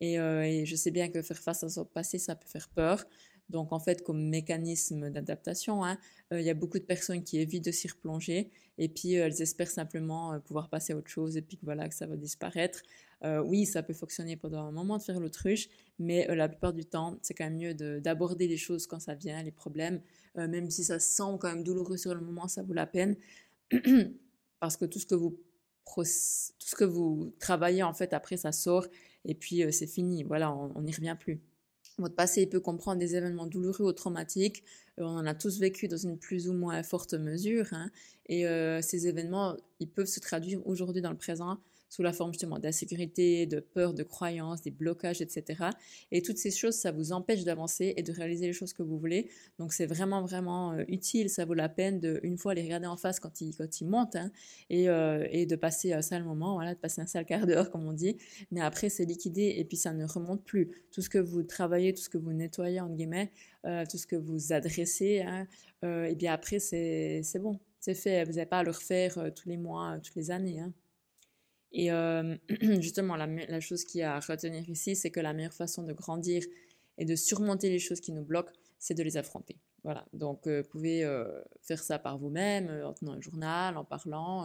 Euh, 0.03 0.43
et, 0.43 0.67
je 0.67 0.77
sais 0.77 0.91
bien 0.91 1.09
que 1.09 1.23
faire 1.23 1.39
face 1.39 1.65
à 1.65 1.69
son 1.69 1.85
passé, 1.85 2.19
ça 2.19 2.37
peut 2.37 2.47
faire 2.47 2.69
peur. 2.69 3.05
Donc 3.51 3.73
en 3.73 3.79
fait, 3.79 4.03
comme 4.03 4.29
mécanisme 4.29 5.11
d'adaptation, 5.11 5.85
hein, 5.85 5.99
euh, 6.33 6.41
il 6.41 6.47
y 6.47 6.51
a 6.51 6.55
beaucoup 6.55 6.79
de 6.79 6.85
personnes 6.85 7.23
qui 7.23 7.39
évitent 7.39 7.65
de 7.65 7.71
s'y 7.71 7.89
replonger 7.89 8.51
et 8.77 8.89
puis 8.89 9.17
euh, 9.17 9.27
elles 9.27 9.41
espèrent 9.41 9.71
simplement 9.71 10.35
euh, 10.35 10.39
pouvoir 10.39 10.69
passer 10.69 10.93
à 10.93 10.97
autre 10.97 11.09
chose 11.09 11.37
et 11.37 11.43
puis 11.43 11.57
que 11.57 11.65
voilà 11.65 11.89
que 11.89 11.95
ça 11.95 12.07
va 12.07 12.17
disparaître. 12.17 12.83
oui, 13.45 13.67
ça 13.67 13.83
peut 13.83 13.95
fonctionner 13.95 14.37
pendant 14.37 14.65
un 14.67 14.71
moment 14.71 14.99
de 14.99 15.03
faire 15.03 15.19
l'autruche, 15.19 15.69
mais 15.99 16.27
la 16.37 16.49
plupart 16.49 16.73
du 16.73 16.85
temps, 16.85 17.19
c'est 17.23 17.35
quand 17.35 17.45
même 17.45 17.57
mieux 17.57 17.75
d'aborder 18.01 18.47
les 18.47 18.57
choses 18.57 18.87
quand 18.87 19.01
ça 19.01 19.15
vient, 19.15 19.43
les 19.43 19.51
problèmes, 19.51 20.01
même 20.37 20.71
si 20.71 20.85
ça 20.85 21.01
sent 21.01 21.37
quand 21.41 21.49
même 21.49 21.65
douloureux 21.65 21.97
sur 21.97 22.15
le 22.15 22.21
moment, 22.21 22.47
ça 22.47 22.63
vaut 22.63 22.75
la 22.75 22.87
peine 22.87 23.17
parce 24.61 24.77
que 24.77 24.85
tout 24.85 25.01
ce 25.01 25.07
que 25.07 25.17
vous 25.17 25.37
tout 25.97 26.05
ce 26.05 26.77
que 26.77 26.85
vous 26.85 27.33
travaillez 27.41 27.83
en 27.83 27.95
fait 27.95 28.13
après 28.13 28.37
ça 28.37 28.53
sort 28.53 28.87
et 29.25 29.35
puis 29.35 29.65
c'est 29.73 29.89
fini. 29.89 30.23
Voilà, 30.23 30.55
on 30.55 30.83
n'y 30.83 30.93
revient 30.93 31.17
plus. 31.19 31.41
Votre 31.99 32.15
passé 32.15 32.47
peut 32.47 32.61
comprendre 32.61 32.99
des 32.99 33.17
événements 33.17 33.47
douloureux 33.47 33.87
ou 33.87 33.93
traumatiques. 33.93 34.63
Euh, 34.99 35.05
on 35.05 35.17
en 35.19 35.27
a 35.27 35.35
tous 35.35 35.59
vécu 35.59 35.89
dans 35.89 35.97
une 35.97 36.19
plus 36.19 36.49
ou 36.49 36.53
moins 36.53 36.83
forte 36.83 37.15
mesure. 37.15 37.67
Hein. 37.73 37.91
et 38.27 38.47
euh, 38.47 38.81
ces 38.83 39.07
événements, 39.07 39.57
ils 39.81 39.89
peuvent 39.89 40.07
se 40.07 40.21
traduire 40.21 40.65
aujourd'hui 40.67 41.03
dans 41.03 41.11
le 41.11 41.17
présent 41.17 41.59
sous 41.89 42.03
la 42.03 42.13
forme 42.13 42.33
justement 42.33 42.59
d'insécurité, 42.59 43.47
de 43.47 43.61
peur, 43.61 43.95
de 43.95 44.03
croyances, 44.03 44.63
des 44.63 44.71
blocages, 44.71 45.21
etc. 45.21 45.65
Et 46.13 46.23
toutes 46.23 46.39
ces 46.39 46.51
choses, 46.51 46.75
ça 46.75 46.93
vous 46.93 47.13
empêche 47.13 47.45
d'avancer 47.45 47.95
et 47.97 48.03
de 48.03 48.13
réaliser 48.13 48.47
les 48.47 48.53
choses 48.53 48.73
que 48.73 48.83
vous 48.83 48.99
voulez. 48.99 49.31
Donc 49.59 49.73
c'est 49.73 49.87
vraiment, 49.87 50.23
vraiment 50.23 50.73
euh, 50.73 50.85
utile. 50.89 51.31
Ça 51.31 51.45
vaut 51.45 51.55
la 51.55 51.69
peine 51.69 52.01
de, 52.01 52.21
une 52.23 52.37
fois, 52.37 52.55
les 52.55 52.63
regarder 52.63 52.87
en 52.87 52.97
face 52.97 53.21
quand 53.21 53.41
ils, 53.41 53.57
quand 53.57 53.81
ils 53.81 53.87
montent 53.87 54.17
hein, 54.17 54.31
et, 54.71 54.89
euh, 54.89 55.27
et, 55.31 55.47
de 55.47 55.57
passer 55.57 55.93
un 55.93 56.03
sale 56.03 56.25
moment, 56.25 56.55
voilà, 56.55 56.75
de 56.75 56.79
passer 56.79 57.01
un 57.01 57.07
sale 57.07 57.25
quart 57.25 57.47
d'heure, 57.47 57.71
comme 57.71 57.87
on 57.87 57.93
dit. 57.93 58.17
Mais 58.51 58.61
après, 58.61 58.89
c'est 58.91 59.05
liquidé 59.05 59.55
et 59.57 59.65
puis 59.65 59.77
ça 59.77 59.93
ne 59.93 60.05
remonte 60.07 60.45
plus. 60.45 60.71
Tout 60.93 61.03
ce 61.03 61.09
que 61.09 61.19
vous 61.19 61.43
travaillez, 61.43 61.95
tout 61.95 62.03
ce 62.03 62.09
que 62.11 62.19
vous 62.19 62.33
nettoyez, 62.33 62.81
entre 62.81 62.95
guillemets, 62.95 63.33
euh, 63.67 63.85
tout 63.91 63.99
ce 63.99 64.07
que 64.07 64.17
vous 64.17 64.53
adressez, 64.53 65.23
hein, 65.23 65.47
et 65.83 66.15
bien 66.15 66.33
après, 66.33 66.59
c'est 66.59 67.23
bon. 67.41 67.59
C'est 67.81 67.95
fait, 67.95 68.25
vous 68.25 68.33
n'avez 68.33 68.47
pas 68.47 68.59
à 68.59 68.63
le 68.65 68.73
refaire 68.73 69.31
tous 69.35 69.49
les 69.49 69.57
mois, 69.57 69.99
toutes 70.03 70.17
les 70.17 70.33
années. 70.33 70.59
Hein. 70.59 70.73
Et 71.73 71.91
euh, 71.93 72.37
justement, 72.81 73.17
la, 73.17 73.61
chose 73.61 73.85
qui 73.85 74.03
a 74.03 74.17
à 74.17 74.21
retenir 74.21 74.69
ici, 74.69 74.97
c'est 74.97 75.11
que 75.11 75.21
la 75.21 75.33
meilleure 75.33 75.55
façon 75.55 75.83
de 75.83 75.93
grandir 75.93 76.43
et 76.97 77.05
de 77.05 77.15
surmonter 77.15 77.71
les 77.71 77.79
choses 77.79 78.01
qui 78.01 78.13
nous 78.13 78.25
bloquent, 78.25 78.53
c'est 78.79 78.95
de 78.95 79.03
les 79.03 79.17
affronter. 79.17 79.57
Voilà, 79.85 80.07
donc 80.13 80.47
euh, 80.47 80.63
vous 80.63 80.69
pouvez 80.69 81.05
euh, 81.05 81.41
faire 81.63 81.83
ça 81.83 81.99
par 81.99 82.19
vous-même, 82.19 82.69
en 82.85 82.93
tenant 82.95 83.13
un 83.13 83.21
journal, 83.21 83.77
en 83.77 83.85
parlant 83.85 84.45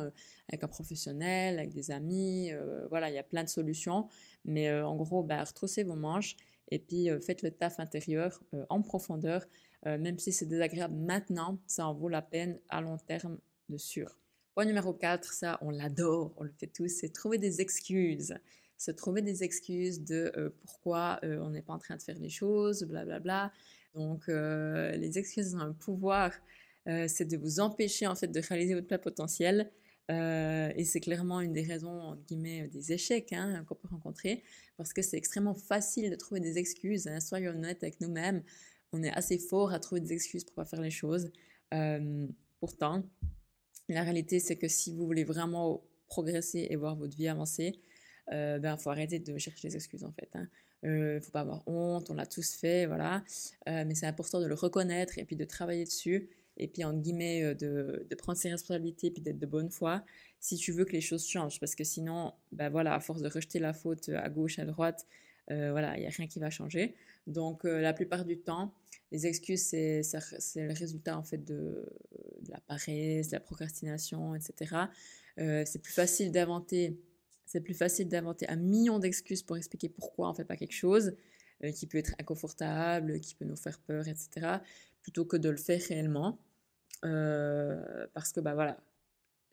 avec 0.49 0.63
un 0.63 0.67
professionnel, 0.67 1.59
avec 1.59 1.73
des 1.73 1.91
amis. 1.91 2.51
voilà, 2.89 3.09
il 3.09 3.15
y 3.15 3.19
a 3.19 3.23
plein 3.23 3.43
de 3.43 3.49
solutions. 3.49 4.07
Mais 4.45 4.71
en 4.71 4.95
gros, 4.95 5.23
bah, 5.23 5.43
retroussez 5.43 5.83
vos 5.83 5.95
manches 5.95 6.35
et 6.69 6.79
puis 6.79 7.09
faites 7.21 7.41
le 7.41 7.51
taf 7.51 7.79
intérieur 7.79 8.43
en 8.69 8.81
profondeur. 8.81 9.45
même 9.85 10.19
si 10.19 10.31
c'est 10.31 10.45
désagréable 10.45 10.95
maintenant, 10.95 11.57
ça 11.67 11.87
en 11.87 11.93
vaut 11.93 12.09
la 12.09 12.21
peine 12.21 12.59
à 12.69 12.81
long 12.81 12.97
terme 12.97 13.37
de 13.69 13.77
sûr. 13.77 14.17
Point 14.53 14.65
numéro 14.65 14.93
4, 14.93 15.33
ça 15.33 15.57
on 15.61 15.71
l'adore, 15.71 16.31
on 16.37 16.43
le 16.43 16.51
fait 16.51 16.67
tous, 16.67 16.87
c'est 16.87 17.09
trouver 17.09 17.39
des 17.39 17.59
excuses. 17.59 18.35
Se 18.77 18.91
trouver 18.91 19.23
des 19.23 19.43
excuses 19.43 20.03
de 20.03 20.31
euh, 20.37 20.49
pourquoi 20.61 21.19
euh, 21.23 21.39
on 21.41 21.49
n'est 21.49 21.63
pas 21.63 21.73
en 21.73 21.79
train 21.79 21.95
de 21.95 22.01
faire 22.01 22.19
les 22.19 22.29
choses, 22.29 22.83
blablabla. 22.83 23.19
Bla, 23.19 23.19
bla. 23.19 23.51
Donc 23.95 24.29
euh, 24.29 24.91
les 24.91 25.17
excuses 25.17 25.55
ont 25.55 25.59
un 25.59 25.73
pouvoir, 25.73 26.33
c'est 26.85 27.25
de 27.25 27.37
vous 27.37 27.59
empêcher 27.61 28.05
en 28.07 28.15
fait 28.15 28.27
de 28.27 28.41
réaliser 28.41 28.75
votre 28.75 28.87
plein 28.87 28.97
potentiel. 28.97 29.71
et 30.09 30.83
c'est 30.85 30.99
clairement 30.99 31.39
une 31.41 31.53
des 31.53 31.63
raisons, 31.63 32.01
entre 32.01 32.23
guillemets, 32.25 32.67
des 32.67 32.91
échecs 32.91 33.31
hein, 33.33 33.63
qu'on 33.67 33.75
peut 33.75 33.87
rencontrer, 33.87 34.43
parce 34.77 34.93
que 34.93 35.01
c'est 35.01 35.17
extrêmement 35.17 35.53
facile 35.53 36.11
de 36.11 36.15
trouver 36.15 36.41
des 36.41 36.57
excuses. 36.57 37.07
Hein. 37.07 37.19
Soyons 37.19 37.51
honnêtes 37.51 37.83
avec 37.83 38.01
nous-mêmes, 38.01 38.43
on 38.91 39.01
est 39.01 39.13
assez 39.13 39.37
fort 39.37 39.71
à 39.71 39.79
trouver 39.79 40.01
des 40.01 40.11
excuses 40.13 40.43
pour 40.43 40.55
pas 40.55 40.65
faire 40.65 40.81
les 40.81 40.91
choses. 40.91 41.31
pourtant, 42.59 43.03
la 43.89 44.03
réalité, 44.03 44.39
c'est 44.39 44.55
que 44.55 44.67
si 44.67 44.93
vous 44.93 45.05
voulez 45.05 45.23
vraiment 45.23 45.83
progresser 46.07 46.67
et 46.69 46.75
voir 46.75 46.95
votre 46.95 47.15
vie 47.15 47.27
avancer, 47.27 47.73
il 48.31 48.35
euh, 48.35 48.59
ben, 48.59 48.77
faut 48.77 48.89
arrêter 48.89 49.19
de 49.19 49.37
chercher 49.37 49.67
des 49.67 49.75
excuses 49.75 50.03
en 50.03 50.11
fait. 50.11 50.29
Hein. 50.33 50.47
euh, 50.85 51.19
faut 51.19 51.31
pas 51.31 51.41
avoir 51.41 51.67
honte, 51.67 52.09
on 52.09 52.13
l'a 52.13 52.25
tous 52.25 52.53
fait, 52.53 52.85
voilà. 52.85 53.23
Euh, 53.67 53.83
mais 53.85 53.95
c'est 53.95 54.05
important 54.05 54.39
de 54.39 54.45
le 54.45 54.53
reconnaître 54.53 55.17
et 55.17 55.25
puis 55.25 55.35
de 55.35 55.43
travailler 55.43 55.85
dessus 55.85 56.29
et 56.57 56.67
puis 56.67 56.83
en 56.83 56.93
guillemets 56.93 57.55
de, 57.55 58.07
prendre 58.17 58.37
ses 58.37 58.51
responsabilités 58.51 59.07
et 59.07 59.11
puis 59.11 59.23
d'être 59.23 59.39
de 59.39 59.45
bonne 59.47 59.71
foi 59.71 60.05
si 60.39 60.55
tu 60.57 60.71
veux 60.71 60.85
que 60.85 60.91
les 60.91 61.01
choses 61.01 61.25
changent 61.27 61.59
parce 61.59 61.73
que 61.73 61.83
sinon, 61.83 62.33
ben 62.51 62.69
voilà, 62.69 62.93
à 62.93 62.99
force 62.99 63.21
de 63.21 63.27
rejeter 63.27 63.59
la 63.59 63.73
faute 63.73 64.09
à 64.09 64.29
gauche, 64.29 64.59
à 64.59 64.65
droite, 64.65 65.07
voilà, 65.47 65.97
il 65.97 66.01
n'y 66.01 66.07
a 66.07 66.09
rien 66.09 66.27
qui 66.27 66.39
va 66.39 66.49
changer. 66.49 66.95
Donc 67.27 67.63
la 67.63 67.93
plupart 67.93 68.23
du 68.23 68.37
temps, 68.37 68.73
les 69.11 69.25
excuses, 69.25 69.63
c'est 69.63 70.01
le 70.57 70.73
résultat 70.73 71.17
en 71.17 71.23
fait 71.23 71.43
de, 71.43 71.85
la 72.51 72.59
paresse, 72.61 73.27
de 73.29 73.33
la 73.33 73.39
procrastination, 73.39 74.35
etc. 74.35 74.75
Euh, 75.39 75.63
c'est 75.65 75.79
plus 75.79 75.93
facile 75.93 76.31
d'inventer, 76.31 76.99
c'est 77.45 77.61
plus 77.61 77.73
facile 77.73 78.07
d'inventer 78.07 78.47
un 78.49 78.55
million 78.55 78.99
d'excuses 78.99 79.43
pour 79.43 79.57
expliquer 79.57 79.89
pourquoi 79.89 80.29
on 80.29 80.33
fait 80.33 80.45
pas 80.45 80.57
quelque 80.57 80.73
chose, 80.75 81.15
euh, 81.63 81.71
qui 81.71 81.87
peut 81.87 81.97
être 81.97 82.13
inconfortable, 82.19 83.19
qui 83.19 83.35
peut 83.35 83.45
nous 83.45 83.55
faire 83.55 83.79
peur, 83.79 84.07
etc. 84.07 84.57
Plutôt 85.01 85.25
que 85.25 85.37
de 85.37 85.49
le 85.49 85.57
faire 85.57 85.81
réellement, 85.89 86.39
euh, 87.03 88.07
parce 88.13 88.31
que 88.31 88.39
bah 88.39 88.53
voilà, 88.53 88.79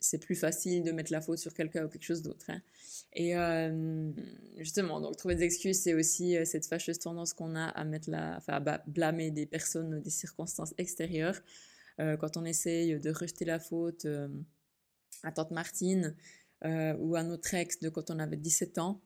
c'est 0.00 0.18
plus 0.18 0.34
facile 0.34 0.82
de 0.82 0.92
mettre 0.92 1.12
la 1.12 1.20
faute 1.20 1.38
sur 1.38 1.52
quelqu'un 1.52 1.84
ou 1.84 1.88
quelque 1.88 2.04
chose 2.04 2.22
d'autre. 2.22 2.46
Hein. 2.48 2.62
Et 3.12 3.34
justement, 4.62 5.00
donc 5.00 5.16
trouver 5.16 5.34
des 5.34 5.44
excuses, 5.44 5.80
c'est 5.80 5.94
aussi 5.94 6.36
cette 6.46 6.66
fâcheuse 6.66 6.98
tendance 6.98 7.34
qu'on 7.34 7.54
a 7.54 7.64
à 7.64 7.84
mettre 7.84 8.08
la, 8.08 8.36
enfin, 8.36 8.64
à 8.64 8.78
blâmer 8.86 9.30
des 9.30 9.46
personnes, 9.46 10.00
des 10.00 10.10
circonstances 10.10 10.72
extérieures. 10.78 11.40
Euh, 12.00 12.16
quand 12.16 12.36
on 12.36 12.44
essaye 12.44 12.98
de 12.98 13.10
rejeter 13.10 13.44
la 13.44 13.60
faute 13.60 14.06
à 15.22 15.32
tante 15.32 15.50
Martine 15.50 16.16
ou 16.64 17.16
à 17.16 17.22
notre 17.22 17.54
ex 17.54 17.80
de 17.80 17.88
quand 17.88 18.10
on 18.10 18.18
avait 18.18 18.36
17 18.36 18.78
ans, 18.78 19.00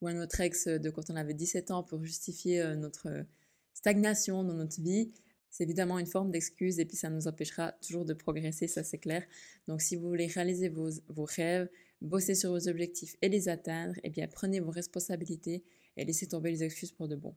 ou 0.00 0.08
à 0.08 0.12
notre 0.12 0.40
ex 0.40 0.66
de 0.66 0.90
quand 0.90 1.10
on 1.10 1.16
avait 1.16 1.34
17 1.34 1.70
ans 1.70 1.82
pour 1.82 2.04
justifier 2.04 2.62
notre 2.76 3.24
stagnation 3.72 4.44
dans 4.44 4.54
notre 4.54 4.80
vie, 4.80 5.12
c'est 5.54 5.62
évidemment 5.62 6.00
une 6.00 6.06
forme 6.06 6.32
d'excuse 6.32 6.80
et 6.80 6.84
puis 6.84 6.96
ça 6.96 7.10
nous 7.10 7.28
empêchera 7.28 7.72
toujours 7.86 8.04
de 8.04 8.12
progresser, 8.12 8.66
ça 8.66 8.82
c'est 8.82 8.98
clair. 8.98 9.24
Donc 9.68 9.82
si 9.82 9.94
vous 9.94 10.08
voulez 10.08 10.26
réaliser 10.26 10.68
vos, 10.68 10.90
vos 11.08 11.24
rêves, 11.24 11.68
bosser 12.00 12.34
sur 12.34 12.50
vos 12.50 12.68
objectifs 12.68 13.16
et 13.22 13.28
les 13.28 13.48
atteindre, 13.48 13.94
eh 14.02 14.10
bien 14.10 14.26
prenez 14.26 14.58
vos 14.58 14.72
responsabilités 14.72 15.62
et 15.96 16.04
laissez 16.04 16.26
tomber 16.26 16.50
les 16.50 16.64
excuses 16.64 16.90
pour 16.90 17.06
de 17.06 17.14
bon. 17.14 17.36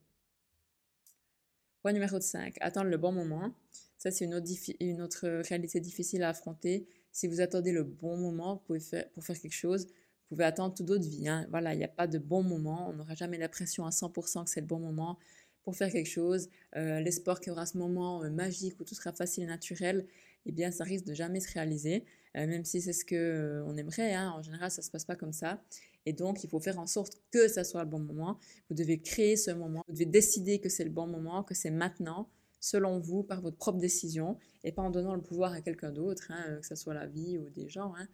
Point 1.88 1.94
numéro 1.94 2.20
5, 2.20 2.58
attendre 2.60 2.90
le 2.90 2.98
bon 2.98 3.14
moment. 3.14 3.54
Ça, 3.98 4.12
c'est 4.12 4.26
une, 4.26 4.34
autre, 4.36 5.26
réalité 5.48 5.80
difficile 5.80 6.22
à 6.22 6.28
affronter. 6.28 6.86
Si 7.14 7.30
vous 7.30 7.40
attendez 7.40 7.72
le 7.72 7.86
bon 7.86 8.18
moment 8.18 8.58
pour 8.68 8.76
faire, 8.78 9.06
quelque 9.26 9.54
chose, 9.54 9.86
vous 9.86 10.36
pouvez 10.36 10.44
attendre 10.44 10.76
toute 10.76 10.86
votre 10.86 11.08
vie. 11.08 11.30
Hein. 11.30 11.48
Voilà, 11.50 11.74
il 11.74 11.78
n'y 11.78 11.86
a 11.86 11.88
pas 11.88 12.08
de 12.08 12.18
bon 12.18 12.44
moment. 12.44 12.90
On 12.90 12.92
n'aura 12.92 13.16
jamais 13.16 13.38
l'impression 13.38 13.86
à 13.86 13.92
100% 13.92 14.44
que 14.44 14.50
c'est 14.50 14.60
le 14.60 14.68
bon 14.68 14.80
moment 14.80 15.18
pour 15.64 15.78
faire 15.78 15.90
quelque 15.90 16.10
chose. 16.10 16.50
Euh, 16.76 17.00
L'espoir 17.00 17.40
qu'il 17.40 17.52
y 17.52 17.54
aura 17.54 17.66
ce 17.66 17.78
moment 17.78 18.22
euh, 18.22 18.30
magique 18.32 18.78
où 18.82 18.84
tout 18.84 18.94
sera 18.94 19.14
facile 19.14 19.44
et 19.44 19.48
naturel, 19.48 20.06
eh 20.46 20.52
bien, 20.52 20.72
ça 20.72 20.84
risque 20.84 21.06
de 21.06 21.14
jamais 21.14 21.40
se 21.40 21.54
réaliser, 21.54 22.04
euh, 22.36 22.48
même 22.48 22.66
si 22.66 22.82
c'est 22.82 22.92
ce 22.92 23.06
que 23.06 23.64
on 23.66 23.78
aimerait. 23.78 24.14
Hein. 24.14 24.34
En 24.36 24.42
général, 24.42 24.72
ça 24.72 24.82
se 24.82 24.92
passe 24.92 25.06
pas 25.06 25.16
comme 25.16 25.32
ça. 25.32 25.64
Et 26.08 26.14
donc, 26.14 26.42
il 26.46 26.50
faut 26.50 26.62
faire 26.62 26.80
en 26.80 26.88
sorte 26.88 27.18
que 27.32 27.50
ça 27.50 27.66
soit 27.66 27.84
le 27.84 27.90
bon 27.90 28.00
moment. 28.00 28.40
Vous 28.70 28.76
devez 28.76 28.98
créer 28.98 29.36
ce 29.36 29.52
moment. 29.52 29.84
Vous 29.90 29.94
devez 29.94 30.06
décider 30.06 30.60
que 30.60 30.70
c'est 30.70 30.86
le 30.86 30.90
bon 30.90 31.06
moment, 31.06 31.44
que 31.44 31.54
c'est 31.54 31.70
maintenant, 31.70 32.30
selon 32.62 32.98
vous, 32.98 33.24
par 33.24 33.42
votre 33.42 33.58
propre 33.58 33.78
décision, 33.78 34.38
et 34.64 34.72
pas 34.72 34.82
en 34.82 34.90
donnant 34.90 35.16
le 35.16 35.22
pouvoir 35.22 35.52
à 35.52 35.60
quelqu'un 35.60 35.92
d'autre, 35.92 36.28
hein, 36.30 36.60
que 36.62 36.66
ce 36.66 36.76
soit 36.76 36.94
la 36.94 37.08
vie 37.08 37.38
ou 37.38 37.50
des 37.50 37.68
gens. 37.68 37.94
Hein. 37.98 38.08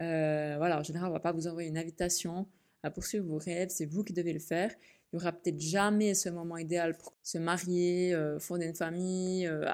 Euh, 0.00 0.58
voilà, 0.58 0.78
en 0.78 0.84
général, 0.84 1.10
on 1.10 1.12
va 1.12 1.18
pas 1.18 1.32
vous 1.32 1.48
envoyer 1.48 1.68
une 1.68 1.76
invitation 1.76 2.46
à 2.84 2.92
poursuivre 2.92 3.26
vos 3.26 3.38
rêves. 3.38 3.70
C'est 3.70 3.86
vous 3.86 4.04
qui 4.04 4.12
devez 4.12 4.32
le 4.32 4.38
faire. 4.38 4.72
Il 5.12 5.16
n'y 5.16 5.22
aura 5.22 5.32
peut-être 5.32 5.60
jamais 5.60 6.14
ce 6.14 6.28
moment 6.28 6.56
idéal 6.56 6.96
pour 6.96 7.12
se 7.24 7.36
marier, 7.38 8.14
euh, 8.14 8.38
fonder 8.38 8.66
une 8.66 8.76
famille, 8.76 9.44
euh, 9.44 9.66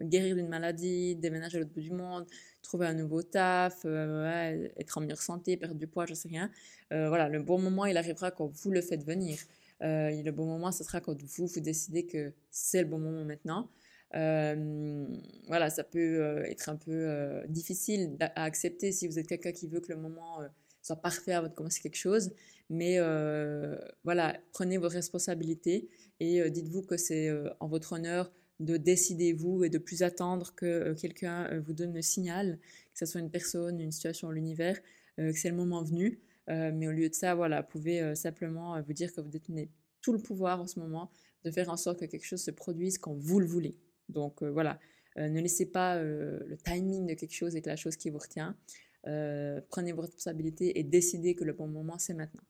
guérir 0.00 0.34
d'une 0.34 0.48
maladie, 0.48 1.14
déménager 1.14 1.58
à 1.58 1.60
l'autre 1.60 1.72
bout 1.72 1.80
du 1.80 1.92
monde, 1.92 2.26
trouver 2.60 2.88
un 2.88 2.94
nouveau 2.94 3.22
taf, 3.22 3.82
euh, 3.84 4.68
être 4.76 4.98
en 4.98 5.02
meilleure 5.02 5.22
santé, 5.22 5.56
perdre 5.56 5.76
du 5.76 5.86
poids, 5.86 6.06
je 6.06 6.14
sais 6.14 6.28
rien. 6.28 6.50
voilà, 6.90 7.28
le 7.28 7.40
bon 7.40 7.60
moment, 7.60 7.86
il 7.86 7.96
arrivera 7.96 8.32
quand 8.32 8.48
vous 8.48 8.70
le 8.72 8.80
faites 8.82 9.04
venir. 9.04 9.38
le 9.80 10.30
bon 10.32 10.46
moment, 10.46 10.72
ce 10.72 10.82
sera 10.82 11.00
quand 11.00 11.22
vous, 11.22 11.46
vous 11.46 11.60
décidez 11.60 12.06
que 12.06 12.32
c'est 12.50 12.82
le 12.82 12.88
bon 12.88 12.98
moment 12.98 13.24
maintenant. 13.24 13.70
voilà, 14.12 15.70
ça 15.70 15.84
peut 15.84 16.44
être 16.46 16.68
un 16.68 16.76
peu 16.76 17.42
difficile 17.48 18.16
à 18.20 18.42
accepter 18.42 18.90
si 18.90 19.06
vous 19.06 19.20
êtes 19.20 19.28
quelqu'un 19.28 19.52
qui 19.52 19.68
veut 19.68 19.80
que 19.80 19.92
le 19.92 20.00
moment 20.00 20.40
soit 20.82 20.96
parfait 20.96 21.32
avant 21.32 21.48
de 21.48 21.54
commencer 21.54 21.80
quelque 21.80 21.96
chose. 21.96 22.32
Mais 22.70 22.98
euh, 22.98 23.76
voilà, 24.04 24.38
prenez 24.52 24.76
vos 24.76 24.88
responsabilités 24.88 25.88
et 26.20 26.40
euh, 26.40 26.50
dites-vous 26.50 26.82
que 26.82 26.96
c'est 26.96 27.28
euh, 27.28 27.48
en 27.60 27.68
votre 27.68 27.92
honneur 27.92 28.30
de 28.60 28.76
décider 28.76 29.32
vous 29.32 29.64
et 29.64 29.70
de 29.70 29.78
plus 29.78 30.02
attendre 30.02 30.52
que 30.54 30.92
quelqu'un 30.94 31.60
vous 31.60 31.72
donne 31.72 31.94
le 31.94 32.02
signal, 32.02 32.58
que 32.92 32.98
ce 32.98 33.06
soit 33.06 33.20
une 33.20 33.30
personne, 33.30 33.80
une 33.80 33.92
situation, 33.92 34.32
l'univers, 34.32 34.76
que 35.16 35.32
c'est 35.32 35.50
le 35.50 35.54
moment 35.54 35.84
venu. 35.84 36.18
mais 36.48 36.88
au 36.88 36.90
lieu 36.90 37.08
de 37.08 37.14
ça, 37.14 37.36
voilà, 37.36 37.62
pouvez 37.62 38.16
simplement 38.16 38.82
vous 38.82 38.92
dire 38.92 39.14
que 39.14 39.20
vous 39.20 39.28
détenez 39.28 39.70
tout 40.02 40.12
le 40.12 40.18
pouvoir 40.18 40.60
en 40.60 40.66
ce 40.66 40.80
moment 40.80 41.12
de 41.44 41.52
faire 41.52 41.70
en 41.70 41.76
sorte 41.76 42.00
que 42.00 42.06
quelque 42.06 42.26
chose 42.26 42.42
se 42.42 42.50
produise 42.50 42.98
quand 42.98 43.14
vous 43.14 43.38
le 43.38 43.46
voulez. 43.46 43.76
Donc 44.08 44.42
voilà, 44.42 44.80
ne 45.16 45.40
laissez 45.40 45.66
pas 45.66 46.02
le 46.02 46.56
timing 46.64 47.06
de 47.06 47.14
quelque 47.14 47.34
chose 47.34 47.54
être 47.54 47.66
la 47.68 47.76
chose 47.76 47.94
qui 47.94 48.10
vous 48.10 48.18
retient. 48.18 48.56
Prenez 49.02 49.92
vos 49.92 50.02
responsabilités 50.02 50.78
et 50.78 50.84
décidez 50.84 51.34
que 51.34 51.44
le 51.44 51.52
bon 51.52 51.68
moment, 51.68 51.98
c'est 51.98 52.14
maintenant. 52.14 52.42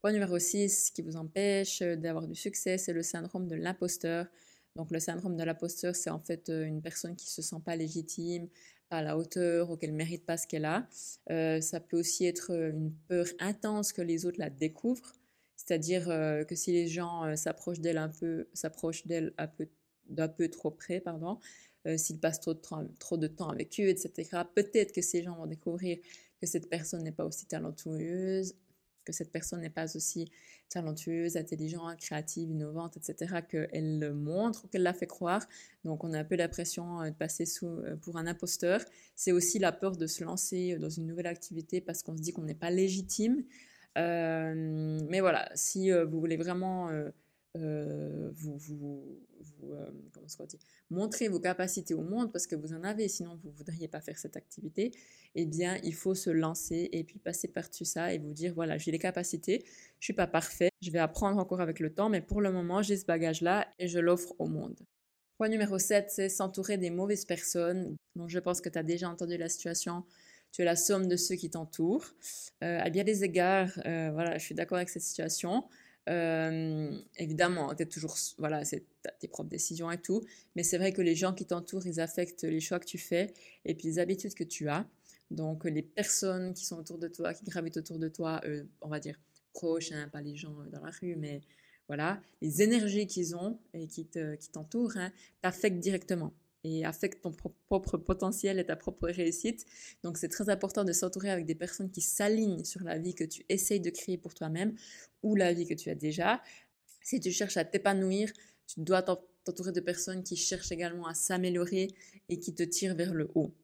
Point 0.00 0.12
numéro 0.12 0.38
6 0.38 0.86
ce 0.86 0.92
qui 0.92 1.02
vous 1.02 1.16
empêche 1.16 1.82
euh, 1.82 1.96
d'avoir 1.96 2.28
du 2.28 2.36
succès, 2.36 2.78
c'est 2.78 2.92
le 2.92 3.02
syndrome 3.02 3.48
de 3.48 3.56
l'imposteur. 3.56 4.26
Donc 4.76 4.92
le 4.92 5.00
syndrome 5.00 5.36
de 5.36 5.42
l'imposteur, 5.42 5.96
c'est 5.96 6.10
en 6.10 6.20
fait 6.20 6.48
euh, 6.50 6.64
une 6.64 6.80
personne 6.80 7.16
qui 7.16 7.28
se 7.28 7.42
sent 7.42 7.56
pas 7.64 7.74
légitime, 7.74 8.48
pas 8.90 8.98
à 8.98 9.02
la 9.02 9.18
hauteur 9.18 9.70
ou 9.70 9.76
qu'elle 9.76 9.92
mérite 9.92 10.24
pas 10.24 10.36
ce 10.36 10.46
qu'elle 10.46 10.66
a. 10.66 10.86
Euh, 11.30 11.60
ça 11.60 11.80
peut 11.80 11.98
aussi 11.98 12.26
être 12.26 12.52
une 12.52 12.92
peur 13.08 13.26
intense 13.40 13.92
que 13.92 14.00
les 14.00 14.24
autres 14.24 14.38
la 14.38 14.50
découvrent, 14.50 15.14
c'est-à-dire 15.56 16.06
que 16.48 16.54
si 16.54 16.70
les 16.70 16.86
gens 16.86 17.34
s'approchent 17.36 17.80
d'elle 17.80 17.98
un 17.98 18.08
peu, 18.08 18.48
s'approchent 18.54 19.04
d'elle 19.06 19.34
un 19.36 19.48
d'un 20.08 20.28
peu 20.28 20.48
trop 20.48 20.70
près, 20.70 21.00
pardon, 21.00 21.38
s'ils 21.96 22.18
passent 22.18 22.40
trop 22.40 22.54
de, 22.54 23.26
temps 23.26 23.48
avec 23.48 23.78
eux, 23.80 23.88
etc. 23.88 24.42
Peut-être 24.54 24.92
que 24.92 25.02
ces 25.02 25.22
gens 25.22 25.36
vont 25.36 25.46
découvrir 25.46 25.98
que 26.40 26.46
cette 26.46 26.68
personne 26.68 27.02
n'est 27.02 27.12
pas 27.12 27.24
aussi 27.24 27.46
talentueuse, 27.46 28.54
que 29.04 29.12
cette 29.12 29.32
personne 29.32 29.60
n'est 29.60 29.70
pas 29.70 29.96
aussi 29.96 30.30
talentueuse, 30.68 31.36
intelligente, 31.36 31.96
créative, 31.98 32.50
innovante, 32.50 32.98
etc., 32.98 33.40
qu'elle 33.48 33.98
le 33.98 34.12
montre 34.12 34.64
ou 34.64 34.68
qu'elle 34.68 34.82
l'a 34.82 34.92
fait 34.92 35.06
croire. 35.06 35.46
Donc 35.84 36.04
on 36.04 36.12
a 36.12 36.18
un 36.18 36.24
peu 36.24 36.36
l'impression 36.36 37.00
euh, 37.00 37.10
de 37.10 37.14
passer 37.14 37.46
sous, 37.46 37.66
euh, 37.66 37.96
pour 37.96 38.18
un 38.18 38.26
imposteur. 38.26 38.84
C'est 39.16 39.32
aussi 39.32 39.58
la 39.58 39.72
peur 39.72 39.96
de 39.96 40.06
se 40.06 40.22
lancer 40.22 40.76
dans 40.76 40.90
une 40.90 41.06
nouvelle 41.06 41.26
activité 41.26 41.80
parce 41.80 42.02
qu'on 42.02 42.16
se 42.16 42.22
dit 42.22 42.32
qu'on 42.32 42.42
n'est 42.42 42.54
pas 42.54 42.70
légitime. 42.70 43.44
Euh, 43.96 45.00
mais 45.08 45.20
voilà, 45.20 45.50
si 45.54 45.90
vous 45.90 46.20
voulez 46.20 46.36
vraiment 46.36 46.90
euh, 46.90 47.10
vous, 47.58 48.58
vous, 48.58 49.18
euh, 49.64 49.90
comment 50.12 50.46
dit, 50.46 50.58
montrer 50.90 51.28
vos 51.28 51.40
capacités 51.40 51.94
au 51.94 52.02
monde 52.02 52.32
parce 52.32 52.46
que 52.46 52.56
vous 52.56 52.72
en 52.72 52.84
avez, 52.84 53.08
sinon 53.08 53.38
vous 53.42 53.48
ne 53.48 53.54
voudriez 53.54 53.88
pas 53.88 54.00
faire 54.00 54.18
cette 54.18 54.36
activité, 54.36 54.92
eh 55.34 55.46
bien, 55.46 55.78
il 55.82 55.94
faut 55.94 56.14
se 56.14 56.30
lancer 56.30 56.88
et 56.92 57.04
puis 57.04 57.18
passer 57.18 57.48
par-dessus 57.48 57.84
ça 57.84 58.12
et 58.12 58.18
vous 58.18 58.32
dire, 58.32 58.54
voilà, 58.54 58.78
j'ai 58.78 58.90
les 58.90 58.98
capacités, 58.98 59.64
je 60.00 60.04
suis 60.04 60.12
pas 60.12 60.26
parfait, 60.26 60.70
je 60.80 60.90
vais 60.90 60.98
apprendre 60.98 61.38
encore 61.38 61.60
avec 61.60 61.80
le 61.80 61.92
temps, 61.92 62.08
mais 62.08 62.20
pour 62.20 62.40
le 62.40 62.52
moment, 62.52 62.82
j'ai 62.82 62.96
ce 62.96 63.04
bagage-là 63.04 63.66
et 63.78 63.88
je 63.88 63.98
l'offre 63.98 64.34
au 64.38 64.46
monde. 64.46 64.78
Point 65.36 65.48
numéro 65.48 65.78
7, 65.78 66.10
c'est 66.10 66.28
s'entourer 66.28 66.78
des 66.78 66.90
mauvaises 66.90 67.24
personnes. 67.24 67.96
Donc, 68.16 68.28
je 68.28 68.38
pense 68.38 68.60
que 68.60 68.68
tu 68.68 68.78
as 68.78 68.82
déjà 68.82 69.08
entendu 69.08 69.36
la 69.36 69.48
situation. 69.48 70.04
Tu 70.50 70.62
es 70.62 70.64
la 70.64 70.76
somme 70.76 71.06
de 71.06 71.16
ceux 71.16 71.36
qui 71.36 71.50
t'entourent. 71.50 72.06
Euh, 72.64 72.80
à 72.80 72.90
bien 72.90 73.04
des 73.04 73.22
égards, 73.22 73.70
voilà, 73.84 74.36
je 74.38 74.44
suis 74.44 74.54
d'accord 74.54 74.78
avec 74.78 74.88
cette 74.88 75.02
situation. 75.02 75.64
Euh, 76.08 76.90
évidemment, 77.16 77.74
tu 77.74 77.86
toujours, 77.86 78.16
voilà, 78.38 78.64
c'est 78.64 78.84
tes 79.20 79.28
propres 79.28 79.50
décisions 79.50 79.90
et 79.90 79.98
tout, 79.98 80.22
mais 80.56 80.62
c'est 80.62 80.78
vrai 80.78 80.92
que 80.92 81.02
les 81.02 81.14
gens 81.14 81.34
qui 81.34 81.44
t'entourent, 81.44 81.86
ils 81.86 82.00
affectent 82.00 82.44
les 82.44 82.60
choix 82.60 82.78
que 82.78 82.86
tu 82.86 82.98
fais 82.98 83.34
et 83.64 83.74
puis 83.74 83.88
les 83.88 83.98
habitudes 83.98 84.34
que 84.34 84.44
tu 84.44 84.68
as. 84.68 84.86
Donc, 85.30 85.64
les 85.64 85.82
personnes 85.82 86.54
qui 86.54 86.64
sont 86.64 86.78
autour 86.78 86.98
de 86.98 87.08
toi, 87.08 87.34
qui 87.34 87.44
gravitent 87.44 87.76
autour 87.76 87.98
de 87.98 88.08
toi, 88.08 88.40
euh, 88.44 88.64
on 88.80 88.88
va 88.88 89.00
dire 89.00 89.20
proches, 89.52 89.92
hein, 89.92 90.08
pas 90.10 90.22
les 90.22 90.36
gens 90.36 90.54
euh, 90.60 90.70
dans 90.70 90.82
la 90.82 90.90
rue, 90.90 91.16
mais 91.16 91.42
voilà, 91.88 92.20
les 92.40 92.62
énergies 92.62 93.06
qu'ils 93.06 93.36
ont 93.36 93.58
et 93.74 93.86
qui 93.86 94.06
t'entourent, 94.52 94.92
qui 94.92 94.98
hein, 94.98 95.12
t'affectent 95.42 95.80
directement 95.80 96.32
et 96.64 96.84
affecte 96.84 97.22
ton 97.22 97.32
propre 97.32 97.96
potentiel 97.96 98.58
et 98.58 98.66
ta 98.66 98.76
propre 98.76 99.08
réussite. 99.08 99.64
Donc 100.02 100.18
c'est 100.18 100.28
très 100.28 100.48
important 100.48 100.84
de 100.84 100.92
s'entourer 100.92 101.30
avec 101.30 101.46
des 101.46 101.54
personnes 101.54 101.90
qui 101.90 102.00
s'alignent 102.00 102.64
sur 102.64 102.82
la 102.82 102.98
vie 102.98 103.14
que 103.14 103.24
tu 103.24 103.44
essayes 103.48 103.80
de 103.80 103.90
créer 103.90 104.18
pour 104.18 104.34
toi-même 104.34 104.74
ou 105.22 105.34
la 105.34 105.52
vie 105.52 105.66
que 105.66 105.74
tu 105.74 105.90
as 105.90 105.94
déjà. 105.94 106.42
Si 107.02 107.20
tu 107.20 107.30
cherches 107.30 107.56
à 107.56 107.64
t'épanouir, 107.64 108.32
tu 108.66 108.80
dois 108.80 109.02
t'entourer 109.02 109.72
de 109.72 109.80
personnes 109.80 110.22
qui 110.22 110.36
cherchent 110.36 110.72
également 110.72 111.06
à 111.06 111.14
s'améliorer 111.14 111.88
et 112.28 112.38
qui 112.38 112.54
te 112.54 112.62
tirent 112.62 112.94
vers 112.94 113.14
le 113.14 113.30
haut. 113.34 113.54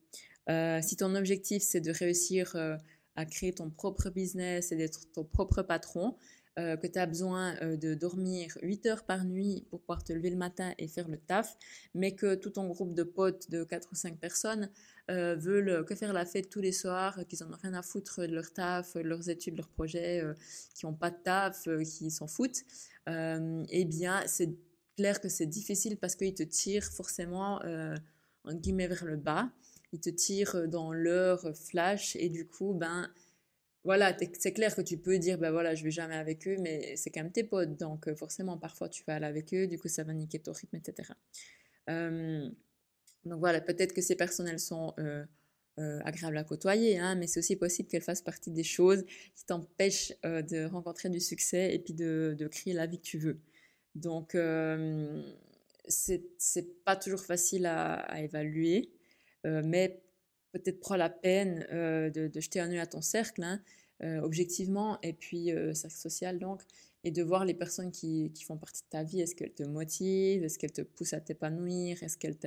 Euh, 0.48 0.80
si 0.82 0.96
ton 0.96 1.14
objectif 1.14 1.62
c'est 1.62 1.80
de 1.80 1.90
réussir 1.90 2.54
euh, 2.54 2.76
à 3.16 3.24
créer 3.24 3.52
ton 3.52 3.70
propre 3.70 4.10
business 4.10 4.72
et 4.72 4.76
d'être 4.76 5.10
ton 5.12 5.24
propre 5.24 5.62
patron, 5.62 6.16
euh, 6.56 6.76
que 6.76 6.86
tu 6.86 7.00
as 7.00 7.06
besoin 7.06 7.56
euh, 7.62 7.76
de 7.76 7.94
dormir 7.94 8.56
8 8.62 8.86
heures 8.86 9.04
par 9.04 9.24
nuit 9.24 9.66
pour 9.70 9.80
pouvoir 9.80 10.04
te 10.04 10.12
lever 10.12 10.30
le 10.30 10.36
matin 10.36 10.72
et 10.78 10.86
faire 10.86 11.08
le 11.08 11.18
taf, 11.18 11.56
mais 11.94 12.14
que 12.14 12.36
tout 12.36 12.50
ton 12.50 12.68
groupe 12.68 12.94
de 12.94 13.02
potes 13.02 13.50
de 13.50 13.64
4 13.64 13.88
ou 13.90 13.96
5 13.96 14.20
personnes 14.20 14.70
euh, 15.10 15.34
veulent 15.34 15.84
que 15.84 15.96
faire 15.96 16.12
la 16.12 16.24
fête 16.24 16.50
tous 16.50 16.60
les 16.60 16.70
soirs, 16.70 17.18
qu'ils 17.28 17.42
en 17.42 17.52
ont 17.52 17.56
rien 17.60 17.74
à 17.74 17.82
foutre 17.82 18.20
de 18.20 18.32
leur 18.32 18.52
taf, 18.52 18.94
de 18.94 19.00
leurs 19.00 19.28
études, 19.28 19.54
de 19.54 19.58
leurs 19.58 19.68
projets, 19.68 20.22
qui 20.76 20.86
n'ont 20.86 20.94
pas 20.94 21.10
de 21.10 21.16
taf, 21.24 21.68
qui 21.84 22.10
s'en 22.12 22.28
foutent, 22.28 22.62
eh 23.08 23.84
bien, 23.84 24.22
c'est 24.26 24.54
clair 24.96 25.20
que 25.20 25.28
c'est 25.28 25.46
difficile 25.46 25.96
parce 25.96 26.14
qu'ils 26.14 26.34
te 26.34 26.44
tirent 26.44 26.84
forcément, 26.84 27.60
en 28.44 28.54
guillemets, 28.54 28.86
vers 28.86 29.04
le 29.04 29.16
bas. 29.16 29.50
Ils 29.92 30.00
te 30.00 30.10
tirent 30.10 30.68
dans 30.68 30.92
leur 30.92 31.56
flash 31.56 32.16
et 32.16 32.28
du 32.28 32.46
coup, 32.46 32.74
ben, 32.74 33.10
voilà, 33.84 34.16
c'est 34.38 34.52
clair 34.52 34.74
que 34.74 34.80
tu 34.80 34.96
peux 34.96 35.18
dire, 35.18 35.36
ben 35.38 35.50
voilà, 35.50 35.74
je 35.74 35.84
vais 35.84 35.90
jamais 35.90 36.14
avec 36.14 36.48
eux, 36.48 36.56
mais 36.58 36.96
c'est 36.96 37.10
quand 37.10 37.22
même 37.22 37.32
tes 37.32 37.44
potes, 37.44 37.76
donc 37.78 38.08
euh, 38.08 38.16
forcément, 38.16 38.56
parfois 38.56 38.88
tu 38.88 39.04
vas 39.04 39.16
aller 39.16 39.26
avec 39.26 39.52
eux, 39.52 39.66
du 39.66 39.78
coup, 39.78 39.88
ça 39.88 40.04
va 40.04 40.14
niquer 40.14 40.38
ton 40.38 40.52
rythme, 40.52 40.76
etc. 40.76 41.12
donc 41.86 43.38
voilà, 43.38 43.60
peut-être 43.60 43.92
que 43.92 44.00
ces 44.00 44.16
personnes, 44.16 44.48
elles 44.48 44.58
sont 44.58 44.94
euh, 44.98 45.24
euh, 45.78 46.00
agréables 46.04 46.38
à 46.38 46.44
côtoyer, 46.44 46.98
hein, 46.98 47.14
mais 47.14 47.26
c'est 47.26 47.40
aussi 47.40 47.56
possible 47.56 47.88
qu'elles 47.90 48.02
fassent 48.02 48.22
partie 48.22 48.50
des 48.50 48.64
choses 48.64 49.04
qui 49.34 49.44
t'empêchent 49.44 50.14
de 50.22 50.64
rencontrer 50.64 51.10
du 51.10 51.20
succès 51.20 51.74
et 51.74 51.78
puis 51.78 51.92
de, 51.92 52.48
créer 52.50 52.72
la 52.72 52.86
vie 52.86 52.98
que 52.98 53.04
tu 53.04 53.18
veux. 53.18 53.38
Donc, 53.94 54.36
c'est 55.88 56.84
pas 56.84 56.96
toujours 56.96 57.20
facile 57.20 57.66
à, 57.66 58.22
évaluer, 58.22 58.90
mais 59.44 60.03
peut-être 60.58 60.80
prends 60.80 60.96
la 60.96 61.10
peine 61.10 61.66
de, 61.70 62.30
jeter 62.40 62.60
un 62.60 62.70
œil 62.70 62.78
à 62.78 62.86
ton 62.86 63.00
cercle, 63.00 63.42
hein, 63.42 63.60
objectivement, 64.22 64.98
et 65.02 65.12
puis 65.12 65.50
cercle 65.74 65.96
social 65.96 66.38
donc, 66.38 66.62
et 67.04 67.10
de 67.10 67.22
voir 67.22 67.44
les 67.44 67.54
personnes 67.54 67.92
qui, 67.92 68.32
font 68.46 68.56
partie 68.56 68.82
de 68.82 68.88
ta 68.88 69.02
vie. 69.02 69.20
Est-ce 69.20 69.34
qu'elles 69.34 69.52
te 69.52 69.62
motivent? 69.62 70.42
Est-ce 70.42 70.58
qu'elles 70.58 70.72
te 70.72 70.82
poussent 70.82 71.12
à 71.12 71.20
t'épanouir? 71.20 72.02
Est-ce 72.02 72.16
qu'elles 72.16 72.38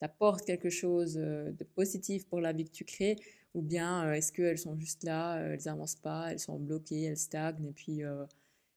t'apportent 0.00 0.44
quelque 0.44 0.70
chose 0.70 1.16
euh, 1.16 1.52
de 1.52 1.64
positif 1.64 2.26
pour 2.26 2.40
la 2.40 2.52
vie 2.52 2.64
que 2.64 2.72
tu 2.72 2.84
crées? 2.84 3.16
Ou 3.54 3.62
bien 3.62 4.06
euh, 4.06 4.12
est-ce 4.14 4.32
qu'elles 4.32 4.58
sont 4.58 4.76
juste 4.76 5.04
là, 5.04 5.38
elles 5.38 5.60
n'avancent 5.64 5.96
pas, 5.96 6.32
elles 6.32 6.40
sont 6.40 6.58
bloquées, 6.58 7.04
elles 7.04 7.16
stagnent 7.16 7.66
et 7.66 7.72
puis, 7.72 8.02
euh, 8.02 8.24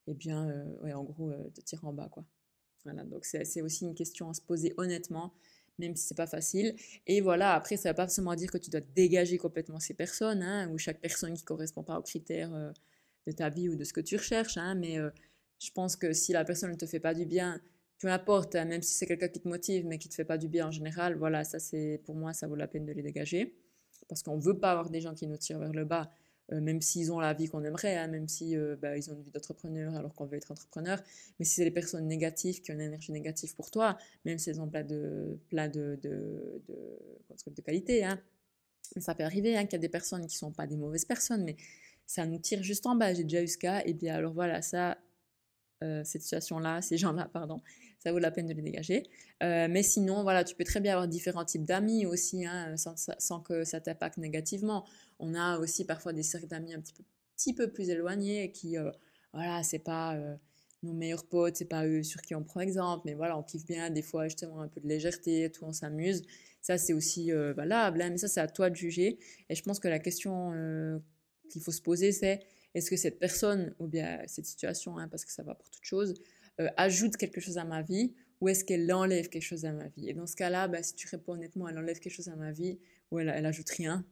eh 0.07 0.13
bien, 0.13 0.65
ouais, 0.83 0.93
en 0.93 1.03
gros, 1.03 1.31
te 1.53 1.61
tirent 1.61 1.85
en 1.85 1.93
bas, 1.93 2.07
quoi. 2.09 2.23
Voilà, 2.83 3.03
donc 3.03 3.25
c'est 3.25 3.61
aussi 3.63 3.85
une 3.85 3.95
question 3.95 4.29
à 4.29 4.35
se 4.35 4.41
poser 4.41 4.75
honnêtement 4.77 5.33
même 5.79 5.95
si 5.95 6.07
c'est 6.07 6.17
pas 6.17 6.27
facile. 6.27 6.75
Et 7.07 7.21
voilà, 7.21 7.53
après, 7.53 7.77
ça 7.77 7.89
va 7.89 7.93
pas 7.93 8.03
forcément 8.03 8.35
dire 8.35 8.51
que 8.51 8.57
tu 8.57 8.69
dois 8.69 8.81
dégager 8.95 9.37
complètement 9.37 9.79
ces 9.79 9.93
personnes, 9.93 10.41
hein, 10.43 10.69
ou 10.71 10.77
chaque 10.77 10.99
personne 11.01 11.33
qui 11.33 11.43
correspond 11.43 11.83
pas 11.83 11.97
aux 11.99 12.03
critères 12.03 12.73
de 13.27 13.31
ta 13.31 13.49
vie 13.49 13.69
ou 13.69 13.75
de 13.75 13.83
ce 13.83 13.93
que 13.93 14.01
tu 14.01 14.15
recherches, 14.15 14.57
hein, 14.57 14.75
mais 14.75 14.99
euh, 14.99 15.09
je 15.59 15.71
pense 15.71 15.95
que 15.95 16.13
si 16.13 16.33
la 16.33 16.45
personne 16.45 16.71
ne 16.71 16.75
te 16.75 16.85
fait 16.85 16.99
pas 16.99 17.13
du 17.13 17.25
bien, 17.25 17.61
peu 17.99 18.07
importe, 18.07 18.55
hein, 18.55 18.65
même 18.65 18.81
si 18.81 18.93
c'est 18.93 19.05
quelqu'un 19.05 19.29
qui 19.29 19.41
te 19.41 19.47
motive, 19.47 19.85
mais 19.85 19.97
qui 19.97 20.09
te 20.09 20.15
fait 20.15 20.25
pas 20.25 20.37
du 20.37 20.47
bien 20.47 20.67
en 20.67 20.71
général, 20.71 21.15
voilà, 21.17 21.43
ça 21.43 21.59
c'est 21.59 22.01
pour 22.05 22.15
moi, 22.15 22.33
ça 22.33 22.47
vaut 22.47 22.55
la 22.55 22.67
peine 22.67 22.85
de 22.85 22.91
les 22.91 23.01
dégager. 23.01 23.55
Parce 24.07 24.21
qu'on 24.21 24.37
veut 24.37 24.59
pas 24.59 24.71
avoir 24.71 24.89
des 24.89 25.01
gens 25.01 25.15
qui 25.15 25.25
nous 25.25 25.37
tirent 25.37 25.59
vers 25.59 25.71
le 25.71 25.85
bas, 25.85 26.11
euh, 26.51 26.61
même 26.61 26.81
s'ils 26.81 27.11
ont 27.11 27.19
la 27.19 27.33
vie 27.33 27.47
qu'on 27.47 27.63
aimerait, 27.63 27.97
hein, 27.97 28.07
même 28.07 28.27
si 28.27 28.55
euh, 28.55 28.75
bah, 28.79 28.91
ont 28.91 29.13
une 29.15 29.21
vie 29.21 29.31
d'entrepreneur 29.31 29.95
alors 29.95 30.13
qu'on 30.13 30.25
veut 30.25 30.37
être 30.37 30.51
entrepreneur. 30.51 31.01
Mais 31.39 31.45
si 31.45 31.55
c'est 31.55 31.63
des 31.63 31.71
personnes 31.71 32.07
négatives 32.07 32.61
qui 32.61 32.71
ont 32.71 32.75
une 32.75 32.81
énergie 32.81 33.11
négative 33.11 33.55
pour 33.55 33.71
toi, 33.71 33.97
même 34.25 34.37
si 34.37 34.49
elles 34.49 34.61
ont 34.61 34.69
plein 34.69 34.83
de, 34.83 35.39
plein 35.49 35.67
de, 35.67 35.99
de, 36.03 36.61
de, 37.47 37.61
qualité, 37.61 38.03
hein, 38.03 38.21
ça 38.97 39.15
peut 39.15 39.23
arriver 39.23 39.53
qu'il 39.53 39.73
y 39.73 39.75
a 39.75 39.79
des 39.79 39.89
personnes 39.89 40.27
qui 40.27 40.37
sont 40.37 40.51
pas 40.51 40.67
des 40.67 40.77
mauvaises 40.77 41.05
personnes, 41.05 41.43
mais 41.43 41.55
ça 42.05 42.25
nous 42.27 42.37
tire 42.37 42.61
juste 42.61 42.85
en 42.85 42.95
bas. 42.95 43.13
J'ai 43.13 43.23
déjà 43.23 43.41
eu 43.41 43.47
ce 43.47 43.57
cas. 43.57 43.81
Et 43.85 43.93
bien 43.93 44.15
alors 44.15 44.33
voilà, 44.33 44.61
ça, 44.61 44.97
euh, 45.85 46.01
cette 46.03 46.23
situation-là, 46.23 46.81
ces 46.81 46.97
gens-là, 46.97 47.29
pardon, 47.31 47.61
ça 47.99 48.11
vaut 48.11 48.19
la 48.19 48.31
peine 48.31 48.47
de 48.47 48.53
les 48.53 48.61
dégager. 48.61 49.03
Euh, 49.43 49.67
mais 49.69 49.83
sinon, 49.83 50.23
voilà, 50.23 50.43
tu 50.43 50.55
peux 50.55 50.63
très 50.63 50.79
bien 50.79 50.93
avoir 50.93 51.07
différents 51.07 51.45
types 51.45 51.63
d'amis 51.63 52.05
aussi, 52.05 52.45
hein, 52.45 52.75
sans, 52.77 53.39
que 53.41 53.63
ça 53.63 53.79
t'impacte 53.79 54.17
négativement. 54.17 54.85
On 55.19 55.35
a 55.35 55.59
aussi 55.59 55.85
parfois 55.85 56.13
des 56.13 56.23
cercles 56.23 56.47
d'amis 56.47 56.73
un 56.73 56.81
petit 56.81 57.53
peu, 57.53 57.71
plus 57.71 57.89
éloignés 57.89 58.51
qui, 58.51 58.77
euh, 58.77 58.91
voilà, 59.33 59.63
c'est 59.63 59.79
pas 59.79 60.17
nos 60.83 60.93
meilleurs 60.93 61.25
potes, 61.25 61.57
c'est 61.57 61.65
pas 61.65 61.85
eux 61.85 62.03
sur 62.03 62.21
qui 62.21 62.35
on 62.35 62.43
prend 62.43 62.61
exemple, 62.61 63.03
mais 63.05 63.13
voilà, 63.13 63.37
on 63.37 63.43
kiffe 63.43 63.65
bien 63.65 63.89
des 63.89 64.01
fois 64.01 64.27
justement 64.27 64.61
un 64.61 64.67
peu 64.67 64.79
de 64.81 64.87
légèreté, 64.87 65.51
tout, 65.51 65.65
on 65.65 65.73
s'amuse. 65.73 66.23
Ça, 66.61 66.77
c'est 66.77 66.93
aussi 66.93 67.31
valable, 67.31 68.01
hein, 68.01 68.09
mais 68.09 68.17
ça, 68.17 68.27
c'est 68.27 68.39
à 68.39 68.47
toi 68.47 68.69
de 68.69 68.75
juger. 68.75 69.19
Et 69.49 69.55
je 69.55 69.63
pense 69.63 69.79
que 69.79 69.87
la 69.87 69.99
question 69.99 70.51
qu'il 71.49 71.61
faut 71.61 71.71
se 71.71 71.81
poser, 71.81 72.11
c'est 72.11 72.39
est-ce 72.75 72.89
que 72.89 72.97
cette 72.97 73.19
personne, 73.19 73.73
ou 73.79 73.87
bien 73.87 74.21
cette 74.27 74.45
situation, 74.45 74.97
hein, 74.97 75.07
parce 75.07 75.25
que 75.25 75.31
ça 75.31 75.43
va 75.43 75.55
pour 75.55 75.69
toute 75.69 75.85
chose, 75.85 76.13
euh, 76.59 76.69
ajoute 76.75 77.15
quelque 77.15 77.39
chose 77.39 77.57
à 77.57 77.63
ma 77.63 77.81
vie, 77.81 78.13
ou 78.41 78.49
est-ce 78.49 78.65
qu'elle 78.65 78.91
enlève 78.91 79.29
quelque 79.29 79.43
chose 79.43 79.63
à 79.65 79.71
ma 79.71 79.87
vie? 79.87 80.09
Et 80.09 80.13
dans 80.13 80.27
ce 80.27 80.35
cas-là, 80.35 80.67
bah, 80.67 80.83
si 80.83 80.93
tu 80.93 81.07
réponds 81.07 81.33
honnêtement, 81.33 81.69
elle 81.69 81.77
enlève 81.77 81.99
quelque 81.99 82.13
chose 82.13 82.27
à 82.27 82.35
ma 82.35 82.51
vie, 82.51 82.77
ou 83.11 83.19
elle, 83.19 83.29
elle 83.29 83.45
ajoute 83.45 83.69
rien, 83.69 84.05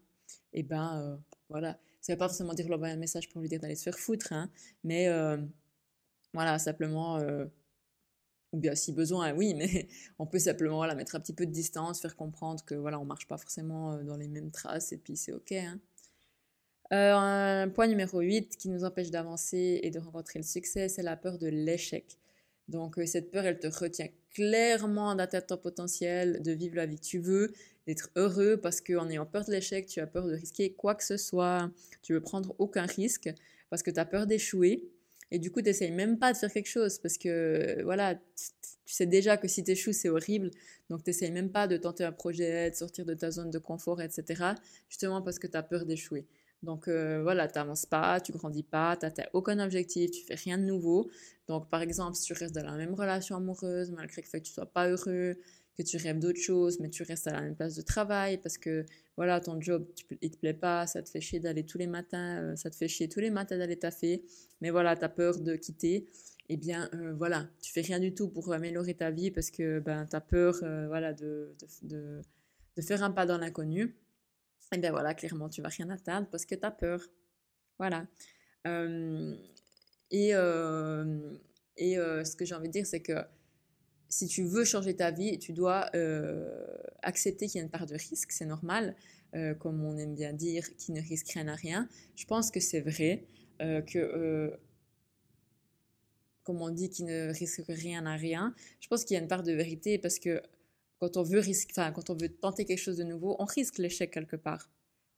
et 0.53 0.63
ben 0.63 1.01
euh, 1.01 1.17
voilà. 1.50 1.77
Ça 2.00 2.13
ne 2.13 2.15
veut 2.15 2.20
pas 2.20 2.29
forcément 2.29 2.53
dire 2.53 2.65
lui 2.65 2.74
envoyer 2.74 2.93
un 2.93 2.98
message 2.98 3.29
pour 3.29 3.41
lui 3.41 3.50
dire 3.50 3.60
d'aller 3.60 3.75
se 3.75 3.84
faire 3.84 4.00
foutre, 4.00 4.32
hein, 4.32 4.50
mais 4.84 5.10
euh, 5.10 5.38
voilà, 6.34 6.58
simplement 6.58 7.22
ou 8.53 8.58
bien 8.60 8.75
si 8.75 8.93
besoin, 8.93 9.34
oui, 9.34 9.53
mais 9.55 9.89
on 10.20 10.25
peut 10.25 10.39
simplement 10.39 10.77
voilà, 10.77 10.96
mettre 10.96 11.15
un 11.15 11.20
petit 11.20 11.34
peu 11.34 11.46
de 11.46 11.51
distance, 11.51 12.00
faire 12.00 12.15
comprendre 12.15 12.63
que 12.63 12.75
voilà, 12.75 13.00
on 13.00 13.05
marche 13.05 13.27
pas 13.27 13.38
forcément 13.38 13.98
dans 14.03 14.15
les 14.15 14.27
mêmes 14.27 14.51
traces 14.51 14.93
et 14.93 14.98
puis 14.98 15.17
c'est 15.17 15.34
ok. 15.34 15.51
Hein. 15.53 15.79
Euh, 16.93 17.15
un 17.15 17.69
point 17.69 17.88
numéro 17.88 18.19
8 18.19 18.55
qui 18.55 18.69
nous 18.69 18.83
empêche 18.83 19.09
d'avancer 19.09 19.79
et 19.81 19.89
de 19.89 19.97
rencontrer 19.97 20.38
le 20.38 20.45
succès, 20.45 20.89
c'est 20.89 21.01
la 21.01 21.17
peur 21.17 21.39
de 21.39 21.47
l'échec. 21.47 22.19
Donc 22.67 23.00
euh, 23.00 23.05
cette 23.07 23.31
peur, 23.31 23.45
elle 23.45 23.57
te 23.59 23.65
retient 23.65 24.09
clairement 24.31 25.15
d'atteindre 25.15 25.47
ton 25.47 25.57
potentiel, 25.57 26.43
de 26.43 26.51
vivre 26.51 26.75
la 26.75 26.86
vie 26.86 26.97
que 26.97 27.06
tu 27.06 27.17
veux, 27.17 27.51
d'être 27.88 28.12
heureux 28.15 28.58
parce 28.58 28.79
qu'en 28.79 29.10
ayant 29.10 29.25
peur 29.25 29.43
de 29.43 29.51
l'échec, 29.51 29.88
tu 29.88 30.01
as 30.01 30.08
peur 30.08 30.27
de 30.27 30.36
risquer 30.36 30.73
quoi 30.73 30.93
que 30.93 31.03
ce 31.03 31.17
soit, 31.17 31.71
tu 32.03 32.13
veux 32.13 32.21
prendre 32.21 32.53
aucun 32.60 32.86
risque 32.86 33.34
parce 33.71 33.82
que 33.82 33.89
tu 33.89 33.99
as 33.99 34.06
peur 34.06 34.27
d'échouer. 34.27 34.84
Et 35.32 35.39
du 35.39 35.49
coup, 35.49 35.62
tu 35.62 35.69
n'essayes 35.69 35.91
même 35.91 36.19
pas 36.19 36.32
de 36.32 36.38
faire 36.38 36.53
quelque 36.53 36.69
chose 36.69 36.99
parce 36.99 37.17
que 37.17 37.82
voilà, 37.84 38.13
tu 38.86 38.93
sais 38.93 39.08
déjà 39.08 39.38
que 39.38 39.47
si 39.47 39.63
tu 39.63 39.71
échoues, 39.71 39.93
c'est 39.93 40.10
horrible. 40.10 40.51
Donc, 40.91 41.03
tu 41.03 41.10
n'essayes 41.10 41.32
même 41.32 41.49
pas 41.49 41.67
de 41.67 41.75
tenter 41.77 42.03
un 42.03 42.12
projet, 42.12 42.69
de 42.69 42.75
sortir 42.75 43.03
de 43.03 43.15
ta 43.15 43.32
zone 43.32 43.49
de 43.49 43.58
confort, 43.58 43.99
etc. 43.99 44.43
Justement 44.89 45.23
parce 45.23 45.39
que 45.39 45.47
tu 45.47 45.58
as 45.58 45.63
peur 45.63 45.86
d'échouer. 45.88 46.27
Donc 46.63 46.88
euh, 46.88 47.21
voilà, 47.21 47.47
tu 47.47 47.60
n'avances 47.60 47.86
pas, 47.86 48.19
tu 48.21 48.32
grandis 48.32 48.63
pas, 48.63 48.95
tu 48.95 49.06
n'as 49.06 49.28
aucun 49.34 49.60
objectif, 49.60 50.12
tu 50.12 50.26
fais 50.26 50.36
rien 50.36 50.58
de 50.58 50.63
nouveau. 50.63 51.12
Donc 51.47 51.69
par 51.69 51.82
exemple, 51.82 52.15
si 52.15 52.23
tu 52.23 52.34
restes 52.34 52.56
dans 52.56 52.63
la 52.63 52.78
même 52.78 52.93
relation 52.93 53.36
amoureuse, 53.36 53.91
malgré 53.91 54.21
le 54.21 54.28
fait 54.28 54.39
que 54.39 54.47
tu 54.47 54.54
sois 54.54 54.65
pas 54.65 54.89
heureux, 54.89 55.36
que 55.78 55.84
tu 55.84 55.97
rêves 55.97 56.19
d'autres 56.19 56.39
choses, 56.39 56.80
mais 56.80 56.89
tu 56.89 57.04
restes 57.04 57.28
à 57.28 57.34
la 57.34 57.41
même 57.41 57.56
place 57.56 57.76
de 57.76 57.82
travail 57.82 58.38
parce 58.38 58.58
que 58.58 58.86
voilà, 59.17 59.41
ton 59.41 59.60
job, 59.60 59.86
tu, 59.95 60.06
il 60.21 60.32
te 60.32 60.38
plaît 60.38 60.54
pas, 60.54 60.88
ça 60.88 61.04
te 61.04 61.10
fait 61.10 61.19
chier 61.19 61.39
d'aller 61.39 61.65
tous 61.65 61.78
les 61.78 61.88
matins, 61.88 62.41
euh, 62.41 62.56
ça 62.56 62.69
te 62.69 62.76
fait 62.76 62.88
chier 62.88 63.10
tous 63.10 63.19
les 63.19 63.30
matins 63.30 63.58
d'aller 63.58 63.78
taffer, 63.78 64.23
mais 64.62 64.69
voilà, 64.69 64.95
tu 64.95 65.04
as 65.04 65.10
peur 65.10 65.39
de 65.39 65.56
quitter. 65.56 66.08
Eh 66.49 66.58
bien, 66.58 66.89
euh, 66.93 67.13
voilà, 67.13 67.47
tu 67.62 67.71
fais 67.73 67.82
rien 67.82 67.99
du 67.99 68.13
tout 68.13 68.30
pour 68.30 68.54
améliorer 68.54 68.93
ta 68.93 69.12
vie 69.12 69.32
parce 69.32 69.49
que 69.49 69.80
ben, 69.80 70.06
tu 70.10 70.15
as 70.15 70.21
peur 70.21 70.56
voilà, 70.88 71.13
de, 71.13 71.56
de, 71.82 72.21
de 72.78 72.82
faire 72.82 73.04
un 73.04 73.12
pas 73.12 73.26
dans 73.26 73.38
l'inconnu 73.38 73.95
et 74.71 74.78
bien 74.78 74.91
voilà, 74.91 75.13
clairement, 75.13 75.49
tu 75.49 75.62
vas 75.62 75.69
rien 75.69 75.89
atteindre 75.89 76.28
parce 76.30 76.45
que 76.45 76.56
tu 76.56 76.65
as 76.65 76.71
peur. 76.71 77.02
Voilà. 77.78 78.08
et 78.65 80.30
et 81.76 81.95
ce 81.95 82.36
que 82.36 82.45
j'ai 82.45 82.56
envie 82.56 82.67
de 82.67 82.73
dire, 82.73 82.86
c'est 82.86 83.02
que 83.02 83.13
si 84.10 84.28
tu 84.28 84.43
veux 84.43 84.63
changer 84.63 84.95
ta 84.95 85.12
vie, 85.12 85.39
tu 85.39 85.54
dois 85.54 85.89
accepter 87.02 87.47
qu'il 87.47 87.60
y 87.60 87.62
a 87.62 87.63
une 87.63 87.71
part 87.71 87.86
de 87.86 87.95
risque, 87.95 88.32
c'est 88.32 88.45
normal, 88.45 88.95
comme 89.60 89.84
on 89.84 89.97
aime 89.97 90.15
bien 90.15 90.34
dire, 90.34 90.76
qui 90.78 90.91
ne 90.91 91.02
risque 91.02 91.30
rien 91.30 91.47
à 91.47 91.56
rien. 91.56 91.89
Je 92.15 92.26
pense 92.26 92.52
que 92.52 92.60
c'est 92.60 92.82
vrai 92.82 93.26
que 93.60 94.58
comme 96.43 96.62
on 96.62 96.69
dit, 96.69 96.89
qui 96.89 97.04
ne 97.04 97.32
risque 97.32 97.63
rien 97.69 98.06
à 98.06 98.15
rien. 98.15 98.54
Je 98.82 98.88
pense 98.88 99.06
qu'il 99.06 99.15
y 99.15 99.17
a 99.17 99.21
une 99.21 99.30
part 99.30 99.43
de 99.43 99.54
vérité 99.54 99.97
parce 99.97 100.19
que 100.19 100.41
quand 100.99 101.17
on 101.17 101.23
veut 101.23 101.39
risquer, 101.39 101.73
enfin, 101.75 101.91
quand 101.91 102.10
on 102.10 102.15
veut 102.15 102.29
tenter 102.29 102.65
quelque 102.65 102.79
chose 102.79 102.97
de 102.97 103.03
nouveau, 103.03 103.36
on 103.39 103.45
risque 103.45 103.77
l'échec 103.77 104.12
quelque 104.12 104.36
part. 104.36 104.69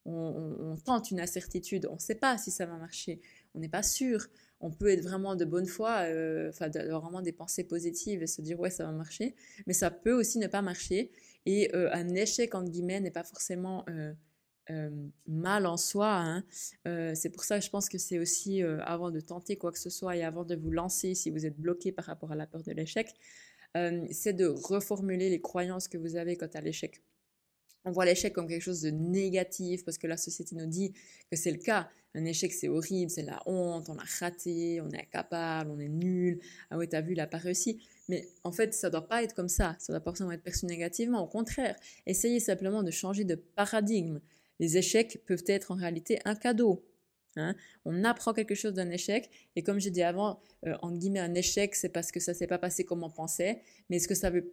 On, 0.07 0.75
tente 0.85 1.09
une 1.09 1.19
incertitude, 1.19 1.87
on 1.89 1.95
ne 1.95 1.99
sait 1.99 2.15
pas 2.15 2.37
si 2.37 2.51
ça 2.51 2.67
va 2.67 2.77
marcher, 2.77 3.21
on 3.55 3.59
n'est 3.59 3.69
pas 3.69 3.81
sûr. 3.81 4.27
On 4.61 4.71
peut 4.71 4.89
être 4.89 5.01
vraiment 5.01 5.35
de 5.35 5.45
bonne 5.45 5.65
foi, 5.65 6.01
euh, 6.03 6.49
enfin, 6.49 6.69
avoir 6.75 7.01
vraiment 7.01 7.21
des 7.21 7.31
pensées 7.31 7.63
positives 7.63 8.21
et 8.21 8.27
se 8.27 8.41
dire 8.41 8.59
ouais, 8.59 8.69
ça 8.69 8.85
va 8.85 8.91
marcher, 8.91 9.35
mais 9.65 9.73
ça 9.73 9.89
peut 9.89 10.13
aussi 10.13 10.37
ne 10.37 10.47
pas 10.47 10.61
marcher. 10.61 11.11
Et 11.47 11.75
euh, 11.75 11.89
un 11.91 12.07
échec, 12.09 12.53
entre 12.53 12.69
guillemets, 12.69 12.99
n'est 12.99 13.11
pas 13.11 13.23
forcément 13.23 13.83
euh, 13.89 14.89
mal 15.27 15.65
en 15.65 15.77
soi. 15.77 16.15
Hein. 16.15 16.43
c'est 17.15 17.29
pour 17.29 17.43
ça 17.43 17.59
que 17.59 17.65
je 17.65 17.69
pense 17.69 17.89
que 17.89 17.97
c'est 17.97 18.19
aussi, 18.19 18.61
avant 18.63 19.09
de 19.09 19.19
tenter 19.19 19.57
quoi 19.57 19.71
que 19.71 19.79
ce 19.79 19.89
soit 19.89 20.15
et 20.15 20.23
avant 20.23 20.43
de 20.45 20.55
vous 20.55 20.71
lancer, 20.71 21.15
si 21.15 21.31
vous 21.31 21.45
êtes 21.45 21.59
bloqué 21.59 21.91
par 21.91 22.05
rapport 22.05 22.31
à 22.31 22.35
la 22.35 22.47
peur 22.47 22.63
de 22.63 22.71
l'échec, 22.71 23.11
euh, 23.75 24.05
c'est 24.11 24.33
de 24.33 24.47
reformuler 24.47 25.29
les 25.29 25.41
croyances 25.41 25.87
que 25.87 25.97
vous 25.97 26.15
avez 26.15 26.35
quant 26.35 26.49
à 26.53 26.61
l'échec. 26.61 27.01
On 27.87 27.91
voit 27.91 28.05
l'échec 28.05 28.33
comme 28.33 28.47
quelque 28.47 28.63
chose 28.63 28.81
de 28.81 28.89
négatif 28.89 29.85
parce 29.85 29.99
que 29.99 30.07
la 30.07 30.17
société 30.17 30.55
nous 30.55 30.65
dit 30.65 30.93
que 31.29 31.37
c'est 31.37 31.51
le 31.51 31.59
cas. 31.59 31.87
Un 32.15 32.25
échec, 32.25 32.51
c'est 32.51 32.67
horrible, 32.67 33.11
c'est 33.11 33.23
la 33.23 33.43
honte, 33.45 33.89
on 33.89 33.97
a 33.97 34.03
raté, 34.19 34.81
on 34.81 34.89
est 34.89 35.01
incapable, 35.01 35.69
on 35.69 35.79
est 35.79 35.89
nul. 35.89 36.39
Ah 36.71 36.77
ouais, 36.77 36.87
t'as 36.87 37.01
vu, 37.01 37.11
il 37.11 37.17
n'a 37.17 37.27
pas 37.27 37.37
réussi. 37.37 37.83
Mais 38.09 38.27
en 38.43 38.51
fait, 38.51 38.73
ça 38.73 38.87
ne 38.87 38.93
doit 38.93 39.07
pas 39.07 39.21
être 39.21 39.35
comme 39.35 39.49
ça. 39.49 39.75
Ça 39.79 39.93
doit 39.93 39.99
pas 39.99 40.11
forcément 40.11 40.31
être 40.31 40.41
perçu 40.41 40.65
négativement. 40.65 41.21
Au 41.21 41.27
contraire, 41.27 41.75
essayez 42.07 42.39
simplement 42.39 42.81
de 42.81 42.91
changer 42.91 43.23
de 43.23 43.35
paradigme. 43.35 44.19
Les 44.59 44.77
échecs 44.77 45.21
peuvent 45.27 45.43
être 45.45 45.71
en 45.71 45.75
réalité 45.75 46.19
un 46.25 46.35
cadeau. 46.35 46.83
Hein. 47.35 47.55
On 47.85 48.03
apprend 48.03 48.33
quelque 48.33 48.55
chose 48.55 48.73
d'un 48.73 48.89
échec. 48.89 49.29
Et 49.55 49.63
comme 49.63 49.79
j'ai 49.79 49.91
dit 49.91 50.03
avant, 50.03 50.39
en 50.63 50.69
euh, 50.69 50.75
entre 50.81 50.97
guillemets, 50.97 51.19
un 51.19 51.33
échec, 51.33 51.75
c'est 51.75 51.89
parce 51.89 52.11
que 52.11 52.19
ça 52.19 52.33
s'est 52.33 52.47
pas 52.47 52.57
passé 52.57 52.83
comme 52.83 53.03
on 53.03 53.09
pensait. 53.09 53.61
Mais 53.89 53.97
est-ce 53.97 54.07
que 54.07 54.15
ça 54.15 54.29
veut 54.29 54.51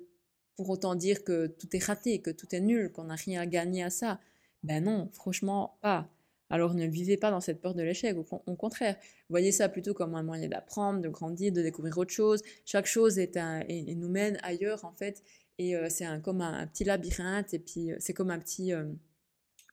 pour 0.57 0.69
autant 0.71 0.95
dire 0.95 1.25
que 1.25 1.47
tout 1.47 1.75
est 1.75 1.83
raté, 1.83 2.21
que 2.21 2.31
tout 2.31 2.55
est 2.55 2.61
nul, 2.61 2.91
qu'on 2.93 3.05
n'a 3.05 3.15
rien 3.15 3.41
à 3.41 3.47
gagner 3.47 3.83
à 3.83 3.91
ça? 3.91 4.21
Ben 4.63 4.85
non, 4.85 5.09
franchement, 5.13 5.79
pas. 5.81 6.09
Alors 6.53 6.75
ne 6.75 6.87
vivez 6.87 7.17
pas 7.17 7.31
dans 7.31 7.41
cette 7.41 7.63
peur 7.63 7.75
de 7.75 7.83
l'échec, 7.83 8.15
au, 8.15 8.57
contraire, 8.57 8.97
voyez 9.31 9.53
ça 9.53 9.71
plutôt 9.71 9.95
comme 9.95 10.15
un 10.15 10.23
moyen 10.23 10.49
d'apprendre, 10.49 11.01
de 11.01 11.09
grandir, 11.09 11.51
de 11.51 11.63
découvrir 11.63 11.97
autre 11.97 12.13
chose. 12.13 12.43
Chaque 12.67 12.85
chose 12.85 13.19
est 13.19 13.39
un, 13.39 13.65
et, 13.69 13.95
nous 13.95 14.11
mène 14.11 14.39
ailleurs 14.43 14.85
en 14.85 14.93
fait, 14.93 15.23
et 15.57 15.75
euh, 15.75 15.89
c'est 15.89 16.05
un, 16.05 16.21
comme 16.21 16.43
un, 16.43 16.67
petit 16.67 16.85
labyrinthe, 16.85 17.55
et 17.55 17.59
puis 17.59 17.91
euh, 17.91 17.97
c'est 18.01 18.13
comme 18.13 18.31
un 18.31 18.39
petit, 18.39 18.71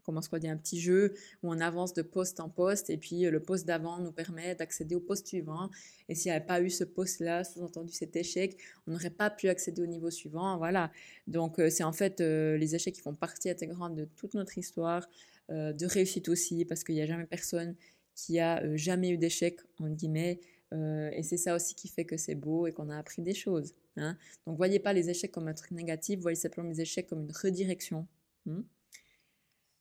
comment 0.04 0.22
se 0.22 0.36
dire, 0.38 0.52
un 0.52 0.58
petit 0.58 0.80
jeu 0.80 1.14
où 1.44 1.52
on 1.52 1.60
avance 1.60 1.94
de 1.94 2.02
poste 2.02 2.40
en 2.40 2.50
poste 2.50 2.90
et 2.90 2.98
puis 2.98 3.26
euh, 3.26 3.32
le 3.32 3.40
poste 3.40 3.66
d'avant 3.66 4.00
nous 4.00 4.12
permet 4.12 4.56
d'accéder 4.56 4.96
au 4.96 5.00
poste 5.00 5.28
suivant. 5.28 5.70
Et 6.08 6.16
s'il 6.16 6.32
n'y 6.32 6.36
avait 6.36 6.46
pas 6.46 6.62
eu 6.62 6.70
ce 6.70 6.84
poste-là, 6.84 7.44
sous-entendu 7.44 7.94
cet 7.94 8.16
échec, 8.16 8.58
on 8.88 8.92
n'aurait 8.92 9.10
pas 9.10 9.30
pu 9.30 9.50
accéder 9.50 9.82
au 9.82 9.88
niveau 9.88 10.10
suivant. 10.10 10.58
Voilà. 10.58 10.92
Donc 11.28 11.60
euh, 11.60 11.70
c'est 11.70 11.84
en 11.84 11.94
fait 11.94 12.22
euh, 12.22 12.58
les 12.58 12.76
échecs 12.76 12.96
qui 12.96 13.02
font 13.02 13.16
partie 13.16 13.50
intégrante 13.50 13.96
de 13.96 14.06
toute 14.16 14.34
notre 14.34 14.58
histoire, 14.58 15.08
de 15.50 15.88
réussite 15.88 16.30
aussi, 16.30 16.64
parce 16.64 16.84
qu'il 16.84 16.94
n'y 16.94 17.02
a 17.02 17.08
jamais 17.08 17.26
personne 17.26 17.76
qui 18.14 18.40
a 18.40 18.76
jamais 18.76 19.10
eu 19.10 19.18
d'échec, 19.18 19.60
en 19.80 19.90
guillemets, 19.90 20.40
et 20.72 21.24
c'est 21.24 21.38
ça 21.38 21.56
aussi 21.56 21.74
qui 21.74 21.88
fait 21.88 22.06
que 22.06 22.18
c'est 22.18 22.36
beau 22.36 22.68
et 22.68 22.72
qu'on 22.72 22.88
a 22.92 22.96
appris 22.96 23.24
des 23.24 23.34
choses. 23.34 23.74
Hein. 24.00 24.18
Donc, 24.46 24.58
voyez 24.58 24.80
pas 24.80 24.94
les 24.94 25.10
échecs 25.10 25.32
comme 25.32 25.48
un 25.48 25.54
truc 25.54 25.72
négatif, 25.72 26.20
voyez 26.20 26.36
simplement 26.36 26.70
les 26.70 26.82
échecs 26.82 27.08
comme 27.08 27.22
une 27.22 27.32
redirection. 27.32 28.08
Hmm. 28.46 28.62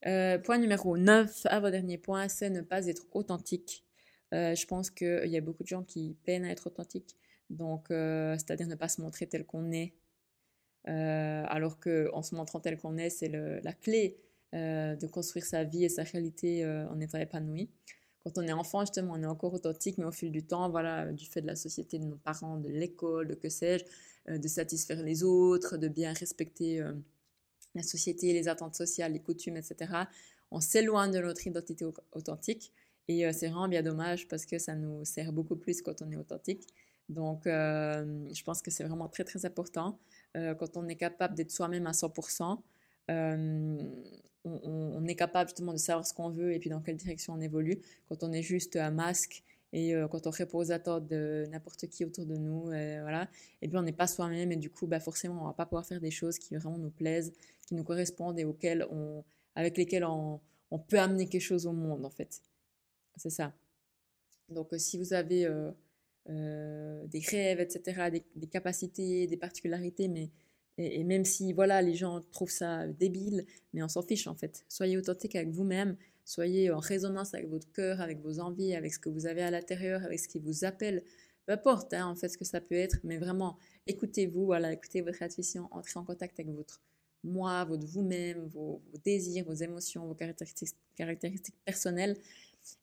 Point 0.03 0.59
numéro 0.59 0.97
9, 0.97 1.47
à 1.47 1.61
votre 1.61 1.73
dernier 1.73 1.99
point, 1.99 2.29
c'est 2.29 2.51
ne 2.51 2.61
pas 2.61 2.87
être 2.87 3.07
authentique. 3.13 3.85
je 4.33 4.67
pense 4.67 4.91
qu'il 4.91 5.27
y 5.27 5.37
a 5.37 5.41
beaucoup 5.41 5.63
de 5.63 5.69
gens 5.69 5.83
qui 5.83 6.17
peinent 6.25 6.45
à 6.45 6.51
être 6.51 6.69
authentiques, 6.69 7.17
donc 7.51 7.87
c'est-à-dire 7.89 8.69
ne 8.69 8.75
pas 8.75 8.89
se 8.89 9.01
montrer 9.01 9.27
tel 9.27 9.45
qu'on 9.45 9.73
est, 9.73 9.95
alors 10.85 11.81
qu'en 11.81 12.23
se 12.23 12.35
montrant 12.35 12.61
tel 12.61 12.79
qu'on 12.79 12.97
est, 12.97 13.11
c'est 13.11 13.29
la 13.29 13.73
clé 13.73 14.19
de 14.53 15.07
construire 15.07 15.45
sa 15.45 15.65
vie 15.65 15.85
et 15.85 15.89
sa 15.89 16.05
réalité 16.05 16.65
en 16.67 17.01
étant 17.01 17.19
épanoui. 17.19 17.69
Quand 18.25 18.43
on 18.43 18.47
est 18.47 18.53
enfant, 18.53 18.81
justement, 18.81 19.15
on 19.15 19.23
est 19.23 19.27
encore 19.27 19.55
authentique, 19.55 19.97
mais 19.99 20.05
au 20.05 20.13
fil 20.13 20.31
du 20.31 20.43
temps, 20.45 20.69
voilà, 20.71 21.13
du 21.13 21.27
fait 21.27 21.41
de 21.41 21.47
la 21.47 21.57
société, 21.57 21.99
de 21.99 22.05
nos 22.05 22.17
parents, 22.17 22.59
de 22.59 22.69
l'école, 22.69 23.29
de 23.29 23.35
que 23.35 23.49
sais-je, 23.49 23.85
euh, 24.29 24.39
de 24.39 24.49
satisfaire 24.49 25.03
les 25.03 25.23
autres, 25.23 25.77
de 25.77 25.89
bien 25.89 26.13
respecter 26.13 26.81
euh, 26.81 26.93
la 27.75 27.83
société, 27.83 28.33
les 28.33 28.49
attentes 28.49 28.75
sociales, 28.75 29.13
les 29.13 29.21
coutumes, 29.21 29.57
etc., 29.57 29.93
on 30.51 30.61
s'éloigne 30.61 31.13
de 31.13 31.19
notre 31.19 31.47
identité 31.47 31.85
authentique. 32.13 32.73
Et 33.07 33.27
euh, 33.27 33.33
c'est 33.33 33.49
vraiment 33.49 33.69
bien 33.69 33.83
dommage 33.83 34.29
parce 34.29 34.47
que 34.47 34.59
ça 34.59 34.75
nous 34.75 35.05
sert 35.05 35.33
beaucoup 35.33 35.57
plus 35.57 35.83
quand 35.83 36.01
on 36.03 36.11
est 36.11 36.17
authentique. 36.17 36.67
Donc, 37.09 37.45
je 37.47 38.43
pense 38.45 38.61
que 38.61 38.71
c'est 38.71 38.85
vraiment 38.85 39.09
très, 39.09 39.25
très 39.25 39.47
important. 39.47 39.99
quand 40.35 40.77
on 40.77 40.87
est 40.89 40.97
capable 40.97 41.35
d'être 41.35 41.51
soi-même 41.51 41.87
à 41.87 41.93
100%, 41.93 42.59
on, 44.45 45.07
est 45.07 45.15
capable 45.15 45.49
justement 45.51 45.73
de 45.73 45.79
savoir 45.79 46.07
ce 46.07 46.13
qu'on 46.13 46.31
veut 46.31 46.53
et 46.53 46.59
puis 46.59 46.71
dans 46.71 46.81
quelle 46.81 46.97
direction 46.97 47.35
on 47.35 47.41
évolue. 47.41 47.81
Quand 48.09 48.23
on 48.23 48.33
est 48.33 48.43
juste 48.43 48.77
un 48.77 48.91
masque 48.91 49.43
et 49.73 49.95
euh, 49.95 50.09
quand 50.09 50.27
on 50.27 50.31
répond 50.31 50.59
aux 50.59 50.73
attentes 50.73 51.07
de 51.09 51.47
n'importe 51.51 51.87
qui 51.89 52.05
autour 52.05 52.25
de 52.27 52.37
nous, 52.37 52.73
et 52.73 53.01
voilà, 53.01 53.29
et 53.61 53.69
puis 53.69 53.77
on 53.77 53.83
n'est 53.83 53.93
pas 53.93 54.07
soi-même 54.07 54.51
et 54.53 54.57
du 54.57 54.71
coup, 54.71 54.87
bah 54.87 55.01
forcément, 55.01 55.43
on 55.43 55.47
va 55.47 55.53
pas 55.53 55.67
pouvoir 55.67 55.87
faire 55.87 56.01
des 56.01 56.11
choses 56.11 56.39
qui 56.39 56.57
vraiment 56.57 56.79
nous 56.79 56.91
plaisent, 56.91 57.33
qui 57.67 57.75
nous 57.75 57.85
correspondent 57.85 58.39
et 58.39 58.45
auxquelles 58.45 58.87
on, 58.91 59.25
avec 59.55 59.77
lesquelles 59.77 60.05
on, 60.05 60.41
peut 60.89 60.99
amener 60.99 61.29
quelque 61.29 61.43
chose 61.43 61.67
au 61.67 61.73
monde 61.73 62.05
en 62.05 62.11
fait. 62.11 62.43
C'est 63.17 63.31
ça. 63.31 63.53
Donc 64.49 64.73
euh, 64.73 64.79
si 64.79 64.97
vous 64.97 65.13
avez 65.13 65.47
euh, 66.31 67.07
des 67.07 67.21
rêves, 67.21 67.61
etc., 67.61 68.23
des, 68.35 68.47
capacités, 68.49 69.27
des 69.27 69.37
particularités, 69.37 70.09
mais 70.09 70.31
et, 70.77 71.03
même 71.03 71.25
si 71.25 71.53
voilà, 71.53 71.83
les 71.83 71.95
gens 71.95 72.21
trouvent 72.33 72.51
ça 72.51 72.87
débile, 72.87 73.47
mais 73.73 73.83
on 73.83 73.89
s'en 73.89 74.03
fiche 74.03 74.27
en 74.27 74.35
fait. 74.35 74.65
Soyez 74.69 74.97
authentique 74.99 75.35
avec 75.37 75.49
vous-même, 75.49 75.97
soyez 76.29 76.71
en 76.71 76.79
résonance 76.79 77.35
avec 77.35 77.49
votre 77.49 77.71
cœur, 77.73 78.01
avec 78.01 78.21
vos 78.21 78.39
envies, 78.39 78.75
avec 78.75 78.93
ce 78.93 78.99
que 78.99 79.09
vous 79.09 79.27
avez 79.27 79.43
à 79.43 79.51
l'intérieur, 79.51 80.05
avec 80.05 80.19
ce 80.19 80.29
qui 80.29 80.39
vous 80.39 80.65
appelle. 80.65 81.03
Peu 81.47 81.53
importe 81.53 81.95
hein, 81.95 82.07
en 82.07 82.15
fait 82.15 82.29
ce 82.29 82.37
que 82.37 82.45
ça 82.45 82.61
peut 82.61 82.75
être, 82.75 82.99
mais 83.03 83.17
vraiment 83.17 83.57
écoutez-vous, 83.87 84.53
écoutez 84.55 85.01
votre 85.01 85.23
intuition, 85.23 85.69
entrez 85.71 85.99
en 85.99 86.05
contact 86.05 86.39
avec 86.39 86.53
votre 86.55 86.83
moi, 87.25 87.65
votre 87.65 87.87
vous-même, 87.87 88.47
vos, 88.55 88.81
désirs, 89.05 89.45
vos 89.45 89.55
émotions, 89.55 90.07
vos 90.07 90.15
caractéristiques, 90.15 90.77
personnelles 91.65 92.17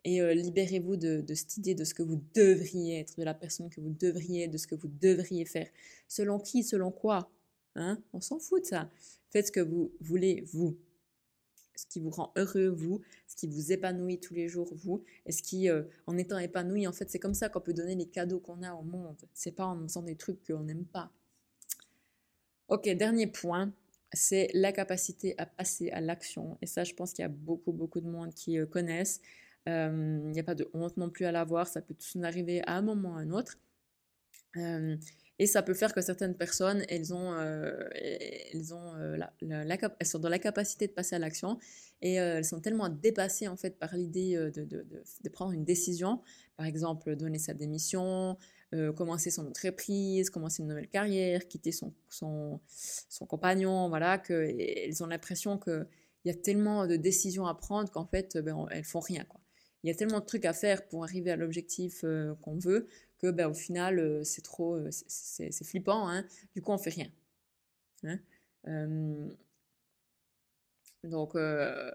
et 0.04 0.22
euh, 0.22 0.34
libérez-vous 0.34 0.98
de, 0.98 1.22
de, 1.22 1.34
cette 1.36 1.58
idée 1.58 1.76
de 1.76 1.84
ce 1.84 1.94
que 1.94 2.02
vous 2.02 2.22
devriez 2.34 3.02
être, 3.02 3.16
de 3.18 3.24
la 3.24 3.36
personne 3.36 3.70
que 3.70 3.80
vous 3.80 3.92
devriez, 3.92 4.48
de 4.48 4.58
ce 4.58 4.66
que 4.66 4.76
vous 4.76 4.88
devriez 4.88 5.46
faire. 5.46 5.70
Selon 6.08 6.40
qui, 6.40 6.64
selon 6.64 6.92
quoi 6.92 7.30
Hein? 7.76 8.02
On 8.14 8.22
s'en 8.22 8.40
fout 8.40 8.62
de 8.62 8.68
ça. 8.68 8.90
Faites 9.32 9.48
ce 9.48 9.52
que 9.52 9.60
vous 9.60 9.92
voulez, 10.00 10.46
vous. 10.54 10.78
Ce 11.76 11.86
qui 11.86 12.00
vous 12.00 12.10
rend 12.10 12.32
heureux, 12.36 12.68
vous. 12.68 13.02
Ce 13.28 13.36
qui 13.36 13.48
vous 13.48 13.72
épanouit 13.72 14.20
tous 14.20 14.34
les 14.34 14.48
jours, 14.48 14.70
vous. 14.74 15.04
Et 15.26 15.32
ce 15.32 15.44
qui, 15.44 15.70
euh, 15.70 15.84
en 16.08 16.18
étant 16.18 16.38
épanoui, 16.38 16.88
en 16.88 16.94
fait, 16.94 17.10
c'est 17.10 17.20
comme 17.20 17.34
ça 17.34 17.50
qu'on 17.50 17.62
peut 17.62 17.74
donner 17.74 17.96
les 17.96 18.08
cadeaux 18.08 18.40
qu'on 18.40 18.64
a 18.64 18.74
au 18.74 18.84
monde. 18.84 19.18
C'est 19.34 19.52
pas 19.52 19.66
en 19.66 19.82
faisant 19.84 20.04
des 20.04 20.16
trucs 20.16 20.46
qu'on 20.46 20.64
n'aime 20.64 20.86
pas. 20.86 21.12
Ok, 22.68 22.90
dernier 22.90 23.28
point, 23.28 23.72
c'est 24.14 24.50
la 24.54 24.72
capacité 24.72 25.36
à 25.38 25.46
passer 25.46 25.92
à 25.92 26.02
l'action. 26.02 26.58
Et 26.62 26.66
ça, 26.66 26.84
je 26.84 26.94
pense 26.94 27.14
qu'il 27.14 27.24
y 27.24 27.26
a 27.26 27.30
beaucoup, 27.30 27.72
beaucoup 27.72 28.02
de 28.02 28.08
monde 28.08 28.34
qui 28.34 28.60
euh, 28.60 28.66
connaissent. 28.66 29.22
Euh, 29.68 30.20
il 30.26 30.32
n'y 30.32 30.40
a 30.40 30.44
pas 30.44 30.56
de 30.56 30.70
honte 30.74 30.98
non 30.98 31.10
plus 31.10 31.26
à 31.26 31.32
l'avoir. 31.32 31.68
Ça 31.68 31.82
peut 31.82 31.94
tous 31.94 32.16
nous 32.16 32.26
arriver 32.26 32.62
à 32.68 32.78
un 32.78 32.82
moment 32.82 33.14
ou 33.14 33.18
à 33.18 33.20
un 33.20 33.32
autre. 33.32 33.58
Et 35.38 35.48
ça 35.48 35.62
peut 35.62 35.74
faire 35.74 35.94
que 35.94 36.02
certaines 36.02 36.36
personnes, 36.36 36.84
elles, 36.88 37.14
ont, 37.14 37.34
euh, 37.34 37.90
elles, 37.94 38.74
ont, 38.74 38.96
euh, 38.96 39.18
elles 40.00 40.08
sont 40.08 40.20
dans 40.20 40.30
la 40.30 40.40
capacité 40.40 40.88
de 40.88 40.94
passer 40.94 41.16
à 41.16 41.20
l'action 41.20 41.60
et 42.02 42.22
euh, 42.22 42.38
elles 42.38 42.46
sont 42.46 42.62
tellement 42.62 42.88
dépassées 42.88 43.48
en 43.50 43.58
fait 43.58 43.78
par 43.78 43.96
l'idée 43.96 44.36
de, 44.36 44.64
de, 44.64 45.30
prendre 45.30 45.52
une 45.52 45.66
décision, 45.66 46.22
par 46.56 46.66
exemple 46.66 47.16
donner 47.16 47.40
sa 47.40 47.54
démission, 47.54 48.38
commencer 48.96 49.30
son 49.30 49.48
entreprise, 49.48 50.30
commencer 50.30 50.62
une 50.62 50.70
nouvelle 50.70 50.90
carrière, 50.90 51.48
quitter 51.48 51.72
son, 51.72 51.94
son, 52.10 52.60
son 53.10 53.26
compagnon, 53.26 53.90
voilà, 53.90 54.18
qu'elles 54.18 55.04
ont 55.04 55.08
l'impression 55.08 55.58
qu'il 55.58 55.88
y 56.26 56.30
a 56.30 56.34
tellement 56.34 56.88
de 56.88 56.96
décisions 56.96 57.46
à 57.46 57.56
prendre 57.56 57.90
qu'en 57.90 58.06
fait, 58.06 58.38
ben, 58.38 58.66
elles 58.72 58.84
font 58.84 59.00
rien. 59.00 59.24
Quoi. 59.26 59.40
Il 59.86 59.88
y 59.88 59.92
a 59.92 59.96
tellement 59.96 60.20
de 60.20 60.26
trucs 60.26 60.46
à 60.46 60.54
faire 60.54 60.88
pour 60.88 61.04
arriver 61.04 61.30
à 61.30 61.36
l'objectif 61.36 62.04
qu'on 62.42 62.58
veut 62.58 62.88
que 63.20 63.32
ben, 63.32 63.48
au 63.48 63.54
final, 63.54 64.00
euh, 64.00 64.24
c'est 64.24 64.42
trop, 64.42 64.76
euh, 64.76 64.90
c'est 64.92 65.64
flippant, 65.64 66.10
hein. 66.10 66.26
du 66.54 66.62
coup, 66.62 66.72
on 66.72 66.78
fait 66.78 66.90
rien. 66.92 67.08
Hein. 68.04 68.20
donc, 71.04 71.36
euh, 71.36 71.92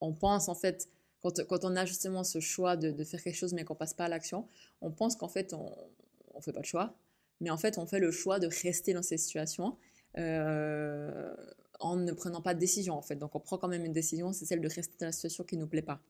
on 0.00 0.12
pense 0.12 0.48
en 0.48 0.54
fait, 0.54 0.88
quand, 1.20 1.42
quand, 1.46 1.64
on 1.64 1.76
a 1.76 1.86
justement 1.86 2.24
ce 2.24 2.40
choix 2.40 2.76
de, 2.76 2.90
de 2.90 3.04
faire 3.04 3.22
quelque 3.22 3.36
chose 3.36 3.54
mais 3.54 3.64
qu'on 3.64 3.74
passe 3.74 3.94
pas 3.94 4.04
à 4.04 4.08
l'action, 4.08 4.48
on 4.82 4.90
pense 4.90 5.16
qu'en 5.16 5.28
fait, 5.28 5.54
on 5.54 5.74
ne 6.34 6.40
fait 6.42 6.52
pas 6.52 6.60
le 6.60 6.66
choix, 6.66 6.94
mais 7.40 7.50
en 7.50 7.56
fait, 7.56 7.78
on 7.78 7.86
fait 7.86 8.00
le 8.00 8.10
choix 8.10 8.38
de 8.38 8.48
rester 8.62 8.92
dans 8.92 9.02
ces 9.02 9.16
situations 9.16 9.78
en 11.84 11.96
ne 11.96 12.12
prenant 12.12 12.40
pas 12.40 12.54
de 12.54 12.58
décision 12.58 12.94
en 12.94 13.02
fait. 13.02 13.16
Donc, 13.16 13.34
on 13.34 13.40
prend 13.40 13.58
quand 13.58 13.68
même 13.68 13.84
une 13.84 13.92
décision, 13.92 14.32
c'est 14.32 14.46
celle 14.46 14.62
de 14.62 14.68
rester 14.68 14.96
dans 14.98 15.06
la 15.06 15.12
situation 15.12 15.44
qui 15.44 15.56
nous 15.58 15.66
plaît 15.66 15.82
pas. 15.82 16.00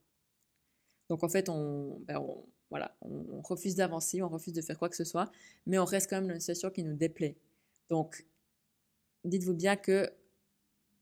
Donc, 1.10 1.24
en 1.24 1.28
fait, 1.28 1.48
on, 1.48 1.98
ben, 2.06 2.24
voilà, 2.70 2.96
on, 3.02 3.42
refuse 3.42 3.74
d'avancer, 3.74 4.22
on 4.22 4.28
refuse 4.28 4.52
de 4.52 4.62
faire 4.62 4.78
quoi 4.78 4.88
que 4.88 4.96
ce 4.96 5.04
soit, 5.04 5.30
mais 5.66 5.78
on 5.78 5.84
reste 5.84 6.08
quand 6.08 6.16
même 6.16 6.28
dans 6.28 6.34
une 6.34 6.40
situation 6.40 6.70
qui 6.70 6.84
nous 6.84 6.94
déplaît. 6.94 7.36
Donc, 7.90 8.24
dites-vous 9.24 9.54
bien 9.54 9.76
que 9.76 10.10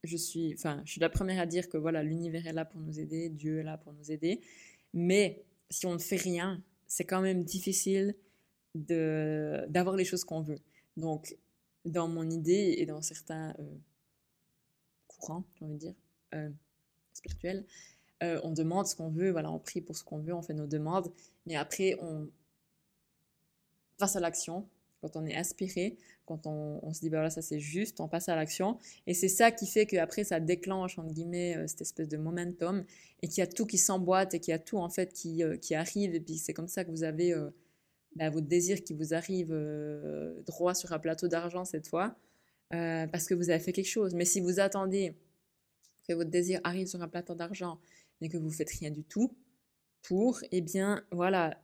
je 0.03 0.17
suis, 0.17 0.53
enfin, 0.55 0.81
je 0.85 0.91
suis 0.93 1.01
la 1.01 1.09
première 1.09 1.39
à 1.39 1.45
dire 1.45 1.69
que 1.69 1.77
voilà, 1.77 2.01
l'univers 2.03 2.45
est 2.47 2.53
là 2.53 2.65
pour 2.65 2.81
nous 2.81 2.99
aider, 2.99 3.29
Dieu 3.29 3.59
est 3.59 3.63
là 3.63 3.77
pour 3.77 3.93
nous 3.93 4.11
aider, 4.11 4.41
mais 4.93 5.45
si 5.69 5.85
on 5.85 5.93
ne 5.93 5.99
fait 5.99 6.17
rien, 6.17 6.61
c'est 6.87 7.05
quand 7.05 7.21
même 7.21 7.43
difficile 7.43 8.15
d'avoir 8.75 9.95
les 9.95 10.03
choses 10.03 10.23
qu'on 10.23 10.41
veut. 10.41 10.59
Donc, 10.97 11.37
dans 11.85 12.07
mon 12.07 12.27
idée 12.29 12.75
et 12.79 12.85
dans 12.87 13.01
certains 13.01 13.53
euh, 13.59 13.77
j'ai 15.55 15.65
envie 15.65 15.73
de 15.75 15.79
dire, 15.79 15.95
euh, 16.33 16.49
spirituels, 17.13 17.65
euh, 18.23 18.39
on 18.43 18.51
demande 18.51 18.87
ce 18.87 18.95
qu'on 18.95 19.09
veut, 19.09 19.31
voilà, 19.31 19.51
on 19.51 19.59
prie 19.59 19.81
pour 19.81 19.95
ce 19.95 20.03
qu'on 20.03 20.19
veut, 20.19 20.33
on 20.33 20.41
fait 20.41 20.53
nos 20.53 20.67
demandes, 20.67 21.11
mais 21.45 21.55
après, 21.55 21.97
on 22.01 22.29
passe 23.97 24.15
à 24.15 24.19
l'action. 24.19 24.67
Quand 25.01 25.17
on 25.17 25.25
est 25.25 25.35
inspiré, 25.35 25.97
quand 26.25 26.47
on, 26.47 26.93
se 26.93 27.01
dit, 27.01 27.09
bah 27.09 27.17
voilà, 27.17 27.29
ça 27.29 27.41
c'est 27.41 27.59
juste, 27.59 27.99
on 27.99 28.07
passe 28.07 28.29
à 28.29 28.35
l'action. 28.37 28.79
Et 29.05 29.13
c'est 29.13 29.27
ça 29.27 29.51
qui 29.51 29.67
fait 29.67 29.85
qu'après, 29.85 30.23
ça 30.23 30.39
déclenche, 30.39 30.97
entre 30.97 31.13
guillemets, 31.13 31.57
euh, 31.57 31.67
cette 31.67 31.81
espèce 31.81 32.07
de 32.07 32.15
momentum 32.15 32.85
et 33.21 33.27
qu'il 33.27 33.39
y 33.39 33.41
a 33.41 33.47
tout 33.47 33.65
qui 33.65 33.77
s'emboîte 33.77 34.33
et 34.33 34.39
qu'il 34.39 34.53
y 34.53 34.55
a 34.55 34.59
tout, 34.59 34.77
en 34.77 34.89
fait, 34.89 35.11
qui, 35.11 35.43
qui 35.61 35.75
arrive. 35.75 36.15
Et 36.15 36.21
puis, 36.21 36.37
c'est 36.37 36.53
comme 36.53 36.69
ça 36.69 36.85
que 36.85 36.91
vous 36.91 37.03
avez 37.03 37.35
bah, 38.15 38.29
votre 38.29 38.47
désir 38.47 38.81
qui 38.83 38.93
vous 38.93 39.13
arrive 39.13 39.53
droit 40.45 40.73
sur 40.73 40.93
un 40.93 40.99
plateau 40.99 41.27
d'argent 41.27 41.65
cette 41.65 41.87
fois, 41.87 42.15
parce 42.69 43.27
que 43.27 43.33
vous 43.33 43.49
avez 43.49 43.59
fait 43.59 43.73
quelque 43.73 43.89
chose. 43.89 44.15
Mais 44.15 44.25
si 44.25 44.41
vous 44.41 44.59
attendez 44.59 45.15
que 46.07 46.13
votre 46.13 46.29
désir 46.29 46.59
arrive 46.63 46.87
sur 46.87 47.01
un 47.01 47.07
plateau 47.07 47.35
d'argent 47.35 47.79
mais 48.21 48.29
que 48.29 48.37
vous 48.37 48.51
faites 48.51 48.69
rien 48.69 48.89
du 48.89 49.03
tout 49.03 49.35
pour, 50.01 50.39
eh 50.51 50.61
bien 50.61 51.03
voilà, 51.11 51.61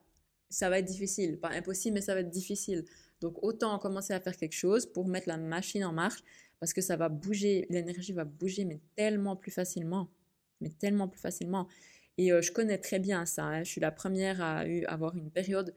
ça 0.50 0.70
va 0.70 0.80
être 0.80 0.86
difficile. 0.86 1.40
Pas 1.40 1.50
impossible, 1.50 1.96
mais 1.96 2.02
ça 2.02 2.14
va 2.14 2.20
être 2.22 2.30
difficile. 2.30 2.86
Donc 3.22 3.42
autant 3.44 3.78
commencer 3.80 4.14
à 4.14 4.20
faire 4.20 4.36
quelque 4.36 4.56
chose 4.56 4.86
pour 4.86 5.08
mettre 5.08 5.28
la 5.28 5.38
machine 5.38 5.86
en 5.86 5.94
marche 5.94 6.24
parce 6.60 6.74
que 6.74 6.82
ça 6.82 6.98
va 6.98 7.10
bouger, 7.10 7.66
l'énergie 7.70 8.12
va 8.12 8.26
bouger, 8.26 8.66
mais 8.66 8.82
tellement 8.96 9.36
plus 9.36 9.52
facilement. 9.52 10.10
Mais 10.60 10.70
tellement 10.70 11.08
plus 11.08 11.20
facilement. 11.20 11.68
Et 12.18 12.34
euh, 12.34 12.42
je 12.42 12.52
connais 12.52 12.78
très 12.78 13.00
bien 13.00 13.26
ça. 13.26 13.44
Hein. 13.46 13.64
Je 13.64 13.70
suis 13.70 13.82
la 13.82 13.92
première 13.92 14.42
à 14.42 14.66
avoir 14.88 15.16
une 15.16 15.32
période 15.32 15.74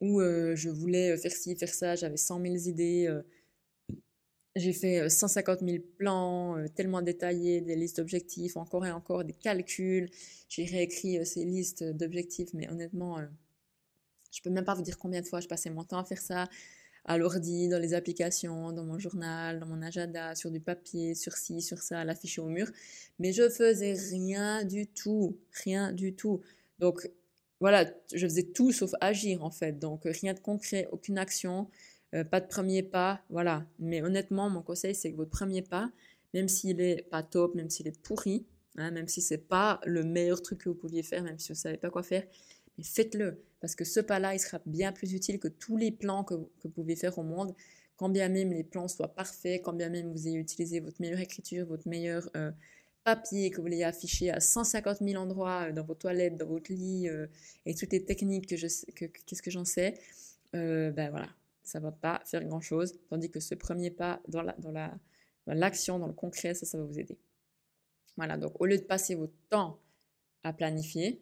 où 0.00 0.20
euh, 0.20 0.56
je 0.56 0.70
voulais 0.70 1.16
faire 1.18 1.32
ci, 1.32 1.54
faire 1.56 1.74
ça, 1.74 1.94
j'avais 1.94 2.16
100 2.16 2.40
000 2.40 2.54
idées. 2.68 3.06
Euh, 3.08 3.22
j'ai 4.56 4.72
fait 4.72 5.08
150 5.08 5.60
000 5.60 5.82
plans, 5.98 6.56
tellement 6.74 7.02
détaillés, 7.02 7.60
des 7.60 7.76
listes 7.76 7.98
d'objectifs, 7.98 8.56
encore 8.56 8.86
et 8.86 8.90
encore, 8.90 9.24
des 9.24 9.32
calculs. 9.32 10.10
J'ai 10.48 10.64
réécrit 10.64 11.24
ces 11.24 11.44
listes 11.44 11.82
d'objectifs, 11.84 12.52
mais 12.54 12.68
honnêtement, 12.68 13.18
je 14.30 14.42
peux 14.42 14.50
même 14.50 14.64
pas 14.64 14.74
vous 14.74 14.82
dire 14.82 14.98
combien 14.98 15.20
de 15.20 15.26
fois 15.26 15.40
je 15.40 15.48
passais 15.48 15.70
mon 15.70 15.84
temps 15.84 15.98
à 15.98 16.04
faire 16.04 16.20
ça, 16.20 16.48
à 17.04 17.18
l'ordi, 17.18 17.68
dans 17.68 17.80
les 17.80 17.94
applications, 17.94 18.72
dans 18.72 18.84
mon 18.84 18.98
journal, 18.98 19.58
dans 19.58 19.66
mon 19.66 19.82
agenda, 19.82 20.34
sur 20.34 20.50
du 20.50 20.60
papier, 20.60 21.14
sur 21.14 21.32
ci, 21.32 21.60
sur 21.62 21.78
ça, 21.78 22.00
à 22.00 22.04
l'afficher 22.04 22.40
au 22.40 22.48
mur. 22.48 22.70
Mais 23.18 23.32
je 23.32 23.48
faisais 23.48 23.94
rien 23.94 24.64
du 24.64 24.86
tout, 24.86 25.38
rien 25.64 25.92
du 25.92 26.14
tout. 26.14 26.40
Donc, 26.78 27.08
voilà, 27.62 27.88
je 28.12 28.26
faisais 28.26 28.42
tout 28.42 28.72
sauf 28.72 28.90
agir 29.00 29.44
en 29.44 29.50
fait. 29.52 29.78
Donc 29.78 30.02
rien 30.04 30.34
de 30.34 30.40
concret, 30.40 30.88
aucune 30.90 31.16
action, 31.16 31.68
pas 32.30 32.40
de 32.40 32.46
premier 32.46 32.82
pas, 32.82 33.22
voilà. 33.30 33.66
Mais 33.78 34.02
honnêtement, 34.02 34.50
mon 34.50 34.62
conseil, 34.62 34.94
c'est 34.94 35.12
que 35.12 35.16
votre 35.16 35.30
premier 35.30 35.62
pas, 35.62 35.90
même 36.34 36.48
s'il 36.48 36.80
est 36.80 37.08
pas 37.10 37.22
top, 37.22 37.54
même 37.54 37.70
s'il 37.70 37.88
est 37.88 38.00
pourri, 38.02 38.46
hein, 38.76 38.90
même 38.90 39.08
si 39.08 39.20
c'est 39.20 39.38
pas 39.48 39.80
le 39.84 40.04
meilleur 40.04 40.42
truc 40.42 40.60
que 40.60 40.68
vous 40.68 40.74
pouviez 40.74 41.02
faire, 41.02 41.22
même 41.22 41.38
si 41.38 41.52
vous 41.52 41.58
savez 41.58 41.76
pas 41.76 41.90
quoi 41.90 42.02
faire, 42.02 42.24
mais 42.78 42.84
faites-le. 42.84 43.42
Parce 43.60 43.74
que 43.74 43.84
ce 43.84 44.00
pas-là, 44.00 44.34
il 44.34 44.40
sera 44.40 44.60
bien 44.66 44.92
plus 44.92 45.12
utile 45.12 45.38
que 45.38 45.48
tous 45.48 45.76
les 45.76 45.92
plans 45.92 46.24
que, 46.24 46.34
vous 46.34 46.70
pouvez 46.74 46.96
faire 46.96 47.18
au 47.18 47.22
monde, 47.22 47.54
quand 47.96 48.08
bien 48.08 48.28
même 48.28 48.52
les 48.52 48.64
plans 48.64 48.88
soient 48.88 49.14
parfaits, 49.14 49.62
quand 49.62 49.72
bien 49.72 49.88
même 49.88 50.10
vous 50.10 50.26
ayez 50.26 50.38
utilisé 50.38 50.80
votre 50.80 51.00
meilleure 51.00 51.20
écriture, 51.20 51.66
votre 51.66 51.86
meilleur 51.88 52.28
euh, 52.36 52.50
papier, 53.04 53.50
que 53.50 53.60
vous 53.60 53.66
l'ayez 53.66 53.84
affiché 53.84 54.30
à 54.30 54.40
150 54.40 54.98
000 55.00 55.22
endroits 55.22 55.68
euh, 55.68 55.72
dans 55.72 55.84
vos 55.84 55.94
toilettes, 55.94 56.36
dans 56.36 56.46
votre 56.46 56.72
lit, 56.72 57.08
euh, 57.08 57.26
et 57.66 57.74
toutes 57.74 57.92
les 57.92 58.04
techniques 58.04 58.48
que 58.48 58.56
je 58.56 58.66
que, 58.96 59.04
qu'est-ce 59.04 59.42
que 59.42 59.50
j'en 59.50 59.64
sais, 59.64 59.94
ben 60.52 61.10
voilà, 61.10 61.28
ça 61.62 61.80
va 61.80 61.92
pas 61.92 62.22
faire 62.24 62.44
grand-chose, 62.44 62.98
tandis 63.08 63.30
que 63.30 63.40
ce 63.40 63.54
premier 63.54 63.90
pas 63.90 64.20
dans 64.28 64.42
la, 64.42 64.52
dans 64.58 64.72
la 64.72 64.98
dans 65.46 65.54
l'action, 65.54 65.98
dans 65.98 66.06
le 66.06 66.12
concret, 66.12 66.54
ça, 66.54 66.66
ça 66.66 66.78
va 66.78 66.84
vous 66.84 66.98
aider. 66.98 67.18
Voilà, 68.16 68.36
donc 68.36 68.60
au 68.60 68.66
lieu 68.66 68.78
de 68.78 68.84
passer 68.84 69.14
votre 69.14 69.34
temps 69.48 69.80
à 70.44 70.52
planifier, 70.52 71.20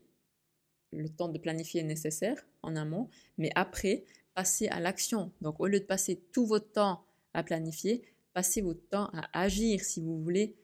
le 0.93 1.09
temps 1.09 1.29
de 1.29 1.39
planifier 1.39 1.81
est 1.81 1.85
nécessaire 1.85 2.47
en 2.63 2.77
amont, 2.77 3.09
mais 3.39 3.51
après, 3.55 4.05
passez 4.35 4.69
à 4.69 4.81
l'action. 4.81 5.33
Donc 5.41 5.61
au 5.61 5.67
lieu 5.67 5.81
de 5.81 5.85
passer 5.85 6.21
tout 6.33 6.47
votre 6.47 6.73
temps 6.73 7.05
à 7.33 7.43
planifier, 7.43 8.03
passez 8.33 8.61
votre 8.61 8.87
temps 8.89 9.09
à 9.13 9.41
agir 9.41 9.81
si 9.83 10.01
vous 10.01 10.23
voulez 10.23 10.57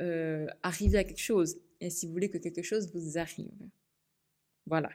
euh, 0.00 0.46
arriver 0.62 0.98
à 0.98 1.04
quelque 1.04 1.18
chose 1.18 1.58
et 1.80 1.90
si 1.90 2.06
vous 2.06 2.12
voulez 2.12 2.30
que 2.30 2.38
quelque 2.38 2.62
chose 2.62 2.92
vous 2.94 3.18
arrive. 3.18 3.50
Voilà. 4.66 4.90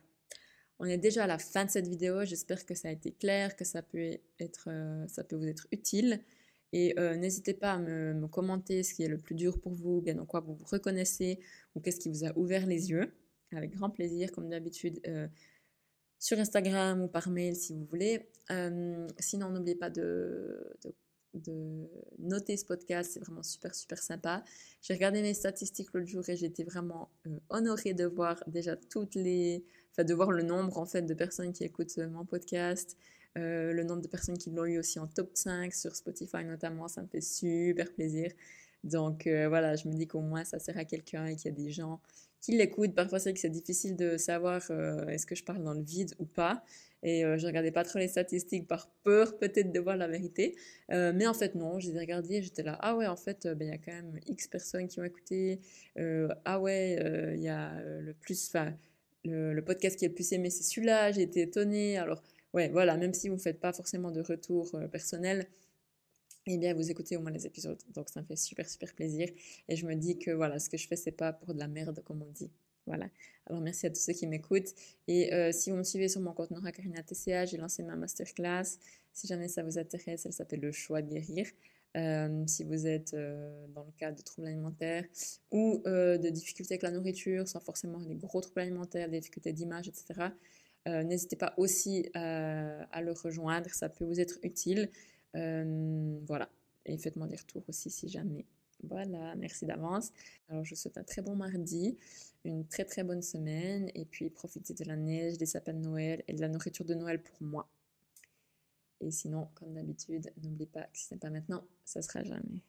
On 0.80 0.86
est 0.86 0.98
déjà 0.98 1.26
à 1.26 1.28
la 1.28 1.38
fin 1.38 1.66
de 1.66 1.70
cette 1.70 1.88
vidéo. 1.88 2.24
J'espère 2.24 2.66
que 2.66 2.74
ça 2.74 2.88
a 2.88 2.92
été 2.92 3.12
clair, 3.12 3.56
que 3.58 3.66
ça 3.66 3.82
peut, 3.82 4.18
être, 4.40 4.70
euh, 4.70 5.06
ça 5.08 5.26
peut 5.26 5.36
vous 5.36 5.48
être 5.48 5.68
utile. 5.74 6.22
Et 6.72 6.98
euh, 6.98 7.18
n'hésitez 7.18 7.54
pas 7.54 7.74
à 7.74 7.80
me, 7.80 8.28
commenter 8.28 8.84
ce 8.84 8.94
qui 8.94 9.04
est 9.04 9.10
le 9.10 9.18
plus 9.18 9.36
dur 9.36 9.60
pour 9.60 9.74
vous, 9.74 10.02
bien 10.02 10.16
dans 10.16 10.26
quoi 10.26 10.40
vous 10.40 10.54
vous 10.54 10.66
reconnaissez 10.66 11.40
ou 11.76 11.82
qu'est-ce 11.82 12.00
qui 12.00 12.10
vous 12.10 12.24
a 12.26 12.38
ouvert 12.38 12.66
les 12.66 12.92
yeux. 12.92 13.12
Avec 13.52 13.72
grand 13.72 13.90
plaisir, 13.90 14.32
comme 14.32 14.50
d'habitude, 14.50 15.02
euh, 15.08 15.28
sur 16.18 16.40
Instagram 16.40 17.02
ou 17.02 17.08
par 17.08 17.30
mail 17.30 17.56
si 17.56 17.74
vous 17.74 17.86
voulez. 17.86 18.30
Sinon, 19.20 19.50
n'oubliez 19.50 19.76
pas 19.76 19.90
de, 19.90 20.78
de, 21.34 21.90
noter 22.20 22.56
ce 22.58 22.66
podcast, 22.66 23.12
c'est 23.14 23.20
vraiment 23.20 23.44
super, 23.44 23.74
super 23.76 23.98
sympa. 23.98 24.44
J'ai 24.82 24.94
regardé 24.94 25.22
mes 25.22 25.34
statistiques 25.34 25.90
l'autre 25.94 26.08
jour 26.08 26.28
et 26.30 26.36
j'étais 26.36 26.64
vraiment 26.64 27.10
honorée 27.50 27.94
de 27.94 28.06
voir 28.06 28.44
déjà 28.48 28.76
toutes 28.76 29.16
les. 29.16 29.66
Enfin, 29.92 30.04
de 30.04 30.14
voir 30.14 30.32
le 30.32 30.44
nombre 30.44 30.78
en 30.78 30.86
fait 30.86 31.02
de 31.02 31.14
personnes 31.14 31.54
qui 31.54 31.64
écoutent 31.64 31.98
mon 31.98 32.26
podcast. 32.26 32.98
Euh, 33.38 33.74
le 33.74 33.84
nombre 33.84 34.02
de 34.02 34.08
personnes 34.08 34.38
qui 34.38 34.50
l'ont 34.50 34.66
eu 34.66 34.80
aussi 34.80 35.00
en 35.00 35.08
top 35.08 35.30
5 35.34 35.74
sur 35.74 35.96
Spotify 35.96 36.44
notamment, 36.44 36.88
ça 36.88 37.02
me 37.02 37.08
fait 37.08 37.22
super 37.22 37.92
plaisir. 37.94 38.32
Donc 38.84 39.28
euh, 39.28 39.48
voilà, 39.50 39.76
je 39.76 39.88
me 39.88 39.94
dis 39.94 40.08
qu'au 40.08 40.22
moins 40.22 40.44
ça 40.46 40.58
sert 40.60 40.78
à 40.78 40.86
quelqu'un 40.86 41.26
et 41.26 41.36
qu'il 41.36 41.52
y 41.52 41.54
a 41.54 41.58
des 41.58 41.70
gens 41.70 42.00
qui 42.42 42.54
l'écoutent. 42.58 42.96
Parfois 42.96 43.20
c'est 43.20 43.34
que 43.34 43.40
c'est 43.40 43.50
difficile 43.50 43.96
de 43.96 44.18
savoir 44.18 44.62
euh, 44.72 45.06
est-ce 45.08 45.26
que 45.28 45.36
je 45.36 45.44
parle 45.44 45.64
dans 45.64 45.74
le 45.74 45.84
vide 45.84 46.16
ou 46.20 46.26
pas. 46.26 46.64
Et 47.02 47.22
je 47.22 47.48
regardais 47.48 47.72
pas 47.72 47.86
trop 47.86 47.98
les 47.98 48.10
statistiques 48.10 48.68
par 48.68 48.90
peur 49.04 49.38
peut-être 49.38 49.72
de 49.72 49.80
voir 49.80 49.96
la 49.96 50.10
vérité. 50.10 50.58
mais 50.90 51.28
en 51.28 51.34
fait 51.34 51.56
non, 51.56 51.80
j'ai 51.80 51.98
regardé 51.98 52.42
j'étais 52.42 52.62
là, 52.62 52.78
ah 52.82 52.98
ouais, 52.98 53.08
en 53.08 53.16
fait, 53.16 53.48
ben, 53.48 53.70
il 53.70 53.72
y 53.72 53.74
a 53.74 53.78
quand 53.78 53.94
même 53.94 54.20
X 54.28 54.50
personnes 54.50 54.90
qui 54.90 55.00
ont 55.00 55.06
écouté. 55.06 55.62
ah 56.44 56.60
ouais, 56.60 57.34
il 57.38 57.42
y 57.42 57.48
a 57.48 57.82
le 58.02 58.14
plus, 58.14 58.50
enfin, 58.50 58.74
le, 59.26 59.62
podcast 59.62 59.98
qui 59.98 60.06
est 60.06 60.10
le 60.10 60.14
plus 60.14 60.32
aimé, 60.34 60.50
c'est 60.50 60.64
celui-là. 60.64 61.12
J'ai 61.12 61.24
été 61.24 61.42
étonnée. 61.42 61.98
Alors 61.98 62.22
ouais, 62.54 62.70
voilà, 62.70 62.98
même 62.98 63.14
si 63.14 63.30
vous 63.30 63.36
ne 63.36 63.40
faites 63.40 63.60
pas 63.60 63.74
forcément 63.74 64.12
de 64.12 64.22
retour 64.22 64.74
euh, 64.76 64.88
personnel, 64.88 65.48
eh 66.46 66.58
bien, 66.58 66.74
vous 66.74 66.90
écoutez 66.90 67.18
au 67.18 67.22
moins 67.22 67.32
les 67.32 67.46
épisodes. 67.46 67.80
Donc, 67.94 68.10
ça 68.10 68.22
me 68.22 68.26
fait 68.26 68.36
super, 68.36 68.68
super 68.68 68.94
plaisir. 68.96 69.30
Et 69.68 69.76
je 69.76 69.86
me 69.86 69.94
dis 69.96 70.18
que, 70.18 70.32
voilà, 70.32 70.58
ce 70.60 70.70
que 70.70 70.78
je 70.78 70.88
fais, 70.88 70.96
c'est 70.96 71.12
pas 71.12 71.34
pour 71.34 71.54
de 71.54 71.60
la 71.60 71.68
merde, 71.68 72.02
comme 72.04 72.24
on 72.24 72.32
dit. 72.32 72.50
Voilà. 72.88 73.08
Alors, 73.46 73.62
merci 73.62 73.86
à 73.86 73.90
tous 73.92 74.00
ceux 74.00 74.14
qui 74.14 74.26
m'écoutent. 74.26 74.74
Et 75.08 75.34
euh, 75.34 75.52
si 75.52 75.70
vous 75.70 75.78
me 75.78 75.84
suivez 75.84 76.08
sur 76.08 76.22
mon 76.22 76.34
compte 76.34 76.50
Nora 76.52 76.72
Karina 76.72 77.04
TCA, 77.04 77.46
j'ai 77.46 77.58
lancé 77.58 77.84
ma 77.84 77.96
masterclass. 77.96 78.80
Si 79.14 79.28
jamais 79.28 79.48
ça 79.48 79.64
vous 79.64 79.78
intéresse, 79.78 80.26
elle 80.26 80.34
s'appelle 80.34 80.62
Le 80.62 80.72
choix 80.72 81.02
de 81.02 81.10
guérir. 81.10 81.46
Euh, 81.98 82.44
si 82.46 82.64
vous 82.64 82.86
êtes 82.86 83.16
dans 83.16 83.84
le 83.84 83.92
cas 83.98 84.12
de 84.12 84.22
troubles 84.22 84.48
alimentaires 84.48 85.06
ou 85.52 85.82
de 85.86 86.30
difficultés 86.30 86.76
avec 86.76 86.84
la 86.84 86.92
nourriture, 86.92 87.48
sans 87.48 87.60
forcément 87.60 88.00
des 88.00 88.16
gros 88.16 88.42
troubles 88.42 88.62
alimentaires, 88.62 89.10
des 89.10 89.20
difficultés 89.20 89.54
d'image, 89.54 89.88
etc. 89.88 90.32
Euh, 90.88 91.04
n'hésitez 91.04 91.36
pas 91.36 91.54
aussi 91.58 92.10
euh, 92.16 92.84
à 92.92 93.02
le 93.02 93.12
rejoindre, 93.12 93.70
ça 93.70 93.90
peut 93.90 94.06
vous 94.06 94.20
être 94.20 94.40
utile. 94.44 94.90
Euh, 95.36 96.20
voilà, 96.26 96.50
et 96.86 96.98
faites-moi 96.98 97.28
des 97.28 97.36
retours 97.36 97.64
aussi 97.68 97.90
si 97.90 98.08
jamais. 98.08 98.46
Voilà, 98.84 99.36
merci 99.36 99.66
d'avance. 99.66 100.12
Alors 100.48 100.64
je 100.64 100.72
vous 100.72 100.80
souhaite 100.80 100.98
un 100.98 101.04
très 101.04 101.22
bon 101.22 101.36
mardi, 101.36 101.98
une 102.46 102.66
très 102.66 102.86
très 102.86 103.04
bonne 103.04 103.22
semaine, 103.22 103.92
et 103.94 104.06
puis 104.06 104.30
profitez 104.30 104.74
de 104.74 104.86
la 104.86 104.96
neige, 104.96 105.38
des 105.38 105.46
sapins 105.46 105.74
de 105.74 105.80
Noël 105.80 106.24
et 106.28 106.34
de 106.34 106.42
la 106.42 106.48
nourriture 106.48 106.86
de 106.86 106.94
Noël 106.94 107.22
pour 107.22 107.42
moi. 107.42 107.68
Et 109.02 109.12
sinon, 109.12 109.50
comme 109.56 109.74
d'habitude, 109.74 110.32
n'oubliez 110.42 110.68
pas 110.68 110.84
que 110.84 110.98
si 110.98 111.06
ce 111.06 111.14
n'est 111.14 111.20
pas 111.20 111.30
maintenant, 111.30 111.64
ça 111.86 112.02
sera 112.02 112.24
jamais. 112.24 112.64